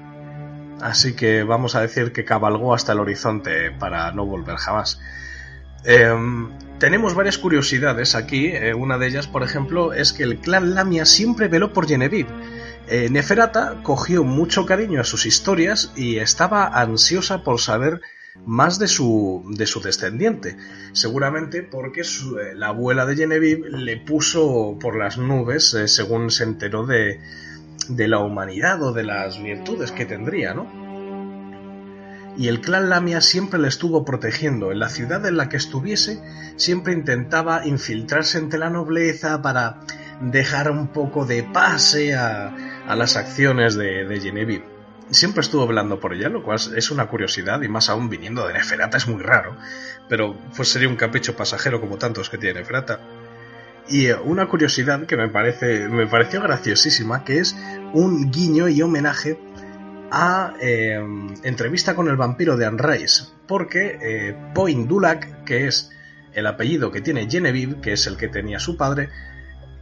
Así 0.82 1.16
que 1.16 1.44
vamos 1.44 1.76
a 1.76 1.82
decir 1.82 2.12
que 2.12 2.26
cabalgó 2.26 2.74
hasta 2.74 2.94
el 2.94 3.00
horizonte 3.00 3.72
para 3.72 4.12
no 4.12 4.26
volver 4.26 4.56
jamás. 4.58 5.00
Em, 5.84 6.50
tenemos 6.80 7.14
varias 7.14 7.38
curiosidades 7.38 8.16
aquí. 8.16 8.48
Eh, 8.48 8.74
una 8.74 8.98
de 8.98 9.08
ellas, 9.08 9.28
por 9.28 9.44
ejemplo, 9.44 9.94
es 9.94 10.12
que 10.14 10.24
el 10.24 10.40
clan 10.40 10.74
Lamia 10.74 11.06
siempre 11.06 11.48
veló 11.48 11.72
por 11.72 11.88
Genevieve. 11.88 12.30
Eh, 12.88 13.10
Neferata 13.10 13.82
cogió 13.84 14.24
mucho 14.24 14.66
cariño 14.66 15.02
a 15.02 15.06
sus 15.06 15.26
historias 15.26 15.94
y 15.96 16.18
estaba 16.18 16.68
ansiosa 16.68 17.44
por 17.44 17.60
saber 17.60 18.02
más 18.46 18.80
de 18.80 18.88
su, 18.88 19.44
de 19.50 19.66
su 19.66 19.82
descendiente. 19.82 20.58
Seguramente 20.94 21.64
porque 21.64 22.02
eh, 22.02 22.56
la 22.56 22.68
abuela 22.68 23.06
de 23.06 23.16
Genevieve 23.16 23.70
le 23.70 23.98
puso 23.98 24.78
por 24.80 24.98
las 24.98 25.18
nubes 25.18 25.74
eh, 25.74 25.88
según 25.88 26.32
se 26.32 26.44
enteró 26.44 26.86
de, 26.86 27.20
de 27.88 28.08
la 28.08 28.20
humanidad 28.20 28.82
o 28.82 28.94
de 28.94 29.04
las 29.04 29.42
virtudes 29.42 29.92
que 29.92 30.06
tendría, 30.06 30.54
¿no? 30.54 30.82
Y 32.38 32.48
el 32.48 32.62
clan 32.62 32.90
Lamia 32.90 33.20
siempre 33.20 33.60
le 33.60 33.68
estuvo 33.68 34.06
protegiendo. 34.06 34.72
En 34.72 34.80
la 34.80 34.90
ciudad 34.90 35.26
en 35.26 35.36
la 35.36 35.50
que 35.50 35.58
estuviese, 35.58 36.22
siempre 36.56 36.94
intentaba 36.94 37.66
infiltrarse 37.68 38.38
entre 38.38 38.60
la 38.60 38.70
nobleza 38.70 39.42
para 39.42 39.82
dejar 40.22 40.72
un 40.72 40.88
poco 40.88 41.26
de 41.26 41.44
pase 41.44 42.16
a, 42.16 42.56
a 42.88 42.96
las 42.96 43.18
acciones 43.18 43.76
de, 43.76 44.06
de 44.06 44.20
Genevieve 44.20 44.72
siempre 45.12 45.42
estuvo 45.42 45.68
velando 45.68 46.00
por 46.00 46.14
ella, 46.14 46.30
lo 46.30 46.42
cual 46.42 46.60
es 46.76 46.90
una 46.90 47.08
curiosidad 47.08 47.62
y 47.62 47.68
más 47.68 47.90
aún 47.90 48.10
viniendo 48.10 48.48
de 48.48 48.54
Neferata 48.54 48.98
es 48.98 49.08
muy 49.08 49.22
raro, 49.22 49.56
pero 50.10 50.36
pues 50.56 50.70
sería 50.70 50.88
un 50.88 50.96
capricho 50.96 51.36
pasajero 51.36 51.80
como 51.80 51.98
tantos 51.98 52.30
que 52.30 52.38
tiene 52.38 52.62
Neferata. 52.62 53.00
Y 53.88 54.08
eh, 54.08 54.16
una 54.16 54.48
curiosidad 54.48 55.06
que 55.06 55.18
me 55.18 55.28
parece 55.28 55.88
me 55.90 56.08
pareció 56.08 56.42
graciosísima, 56.42 57.24
que 57.24 57.40
es 57.40 57.56
un 57.94 58.32
guiño 58.32 58.70
y 58.70 58.82
homenaje 58.82 59.38
a 60.12 60.54
eh, 60.60 61.00
entrevista 61.44 61.96
con 61.96 62.08
el 62.08 62.16
vampiro 62.16 62.58
de 62.58 62.66
Anne 62.66 63.06
porque 63.48 63.98
eh, 64.02 64.36
Point 64.54 64.88
Dulac, 64.88 65.44
que 65.44 65.68
es 65.68 65.92
el 66.34 66.48
apellido 66.48 66.92
que 66.92 67.02
tiene 67.02 67.30
Genevieve, 67.30 67.82
que 67.82 67.94
es 67.94 68.08
el 68.08 68.18
que 68.18 68.28
tenía 68.30 68.60
su 68.60 68.78
padre, 68.78 69.10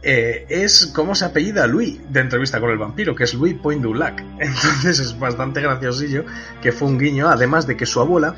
eh, 0.02 0.46
es 0.48 0.86
como 0.94 1.14
se 1.14 1.26
apellida 1.26 1.66
Louis 1.66 2.00
de 2.08 2.20
entrevista 2.20 2.58
con 2.58 2.70
el 2.70 2.78
vampiro, 2.78 3.14
que 3.14 3.24
es 3.24 3.34
Louis 3.34 3.54
Point 3.54 3.82
du 3.82 3.94
Lac. 3.94 4.20
Entonces 4.38 4.98
es 4.98 5.18
bastante 5.18 5.60
graciosillo 5.60 6.24
que 6.62 6.72
fue 6.72 6.88
un 6.88 6.98
guiño, 6.98 7.28
además 7.28 7.66
de 7.66 7.76
que 7.76 7.84
su 7.84 8.00
abuela, 8.00 8.34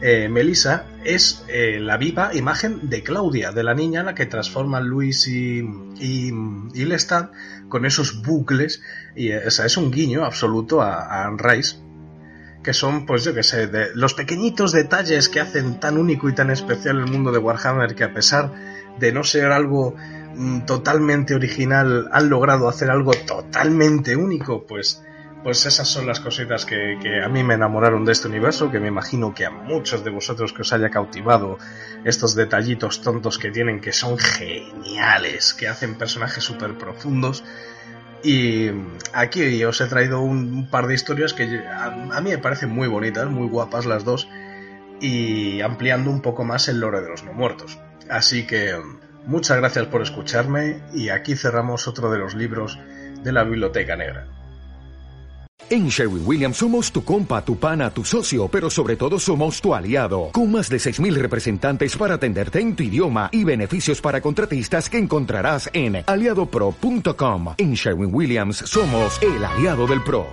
eh, 0.00 0.28
Melissa, 0.28 0.86
es 1.04 1.44
eh, 1.48 1.78
la 1.80 1.98
viva 1.98 2.34
imagen 2.34 2.88
de 2.90 3.02
Claudia, 3.02 3.52
de 3.52 3.62
la 3.62 3.74
niña 3.74 4.00
a 4.00 4.04
la 4.04 4.14
que 4.14 4.26
transforman 4.26 4.86
Luis 4.86 5.28
y, 5.28 5.62
y, 6.00 6.84
Lestat 6.84 7.32
con 7.68 7.86
esos 7.86 8.22
bucles. 8.22 8.82
Y 9.14 9.30
es 9.30 9.76
un 9.76 9.92
guiño 9.92 10.24
absoluto 10.24 10.82
a, 10.82 11.24
Anne 11.24 11.38
Rice 11.38 11.76
que 12.64 12.72
son, 12.72 13.04
pues 13.04 13.24
yo 13.24 13.34
que 13.34 13.42
sé, 13.42 13.66
de 13.66 13.94
los 13.94 14.14
pequeñitos 14.14 14.72
detalles 14.72 15.28
que 15.28 15.38
hacen 15.38 15.78
tan 15.80 15.98
único 15.98 16.30
y 16.30 16.34
tan 16.34 16.50
especial 16.50 16.98
el 16.98 17.06
mundo 17.06 17.30
de 17.30 17.36
Warhammer 17.36 17.94
que 17.94 18.04
a 18.04 18.14
pesar 18.14 18.54
de 18.98 19.12
no 19.12 19.22
ser 19.22 19.52
algo 19.52 19.94
totalmente 20.66 21.34
original, 21.34 22.08
han 22.12 22.28
logrado 22.28 22.68
hacer 22.68 22.90
algo 22.90 23.12
totalmente 23.12 24.16
único, 24.16 24.66
pues, 24.66 25.02
pues 25.42 25.66
esas 25.66 25.86
son 25.88 26.06
las 26.06 26.20
cositas 26.20 26.64
que, 26.64 26.96
a 27.22 27.28
mí 27.28 27.44
me 27.44 27.54
enamoraron 27.54 28.04
de 28.04 28.12
este 28.12 28.28
universo, 28.28 28.70
que 28.70 28.80
me 28.80 28.88
imagino 28.88 29.34
que 29.34 29.44
a 29.44 29.50
muchos 29.50 30.02
de 30.04 30.10
vosotros 30.10 30.52
que 30.52 30.62
os 30.62 30.72
haya 30.72 30.90
cautivado 30.90 31.58
estos 32.04 32.34
detallitos 32.34 33.02
tontos 33.02 33.38
que 33.38 33.50
tienen, 33.50 33.80
que 33.80 33.92
son 33.92 34.18
geniales, 34.18 35.54
que 35.54 35.68
hacen 35.68 35.96
personajes 35.96 36.42
súper 36.42 36.78
profundos. 36.78 37.44
Y 38.22 38.70
aquí 39.12 39.62
os 39.64 39.80
he 39.82 39.86
traído 39.86 40.20
un 40.20 40.70
par 40.70 40.86
de 40.86 40.94
historias 40.94 41.34
que 41.34 41.62
a 41.68 42.20
mí 42.22 42.30
me 42.30 42.38
parecen 42.38 42.70
muy 42.70 42.88
bonitas, 42.88 43.28
muy 43.28 43.46
guapas 43.48 43.84
las 43.84 44.04
dos, 44.04 44.28
y 44.98 45.60
ampliando 45.60 46.10
un 46.10 46.22
poco 46.22 46.44
más 46.44 46.68
el 46.68 46.80
lore 46.80 47.02
de 47.02 47.10
los 47.10 47.22
no 47.22 47.34
muertos. 47.34 47.78
Así 48.08 48.46
que 48.46 48.80
muchas 49.26 49.58
gracias 49.58 49.86
por 49.86 50.02
escucharme 50.02 50.80
y 50.92 51.08
aquí 51.08 51.36
cerramos 51.36 51.88
otro 51.88 52.10
de 52.10 52.18
los 52.18 52.34
libros 52.34 52.78
de 53.22 53.32
la 53.32 53.44
Biblioteca 53.44 53.96
Negra. 53.96 54.26
En 55.70 55.88
Sherwin 55.88 56.22
Williams 56.26 56.58
somos 56.58 56.92
tu 56.92 57.02
compa, 57.02 57.42
tu 57.42 57.56
pana, 57.56 57.88
tu 57.90 58.04
socio, 58.04 58.48
pero 58.48 58.68
sobre 58.68 58.96
todo 58.96 59.18
somos 59.18 59.62
tu 59.62 59.74
aliado, 59.74 60.28
con 60.32 60.52
más 60.52 60.68
de 60.68 60.76
6.000 60.76 61.14
representantes 61.14 61.96
para 61.96 62.14
atenderte 62.14 62.60
en 62.60 62.76
tu 62.76 62.82
idioma 62.82 63.30
y 63.32 63.44
beneficios 63.44 64.00
para 64.00 64.20
contratistas 64.20 64.90
que 64.90 64.98
encontrarás 64.98 65.70
en 65.72 66.04
aliadopro.com. 66.06 67.54
En 67.56 67.74
Sherwin 67.74 68.14
Williams 68.14 68.58
somos 68.58 69.18
el 69.22 69.42
aliado 69.42 69.86
del 69.86 70.02
PRO. 70.02 70.26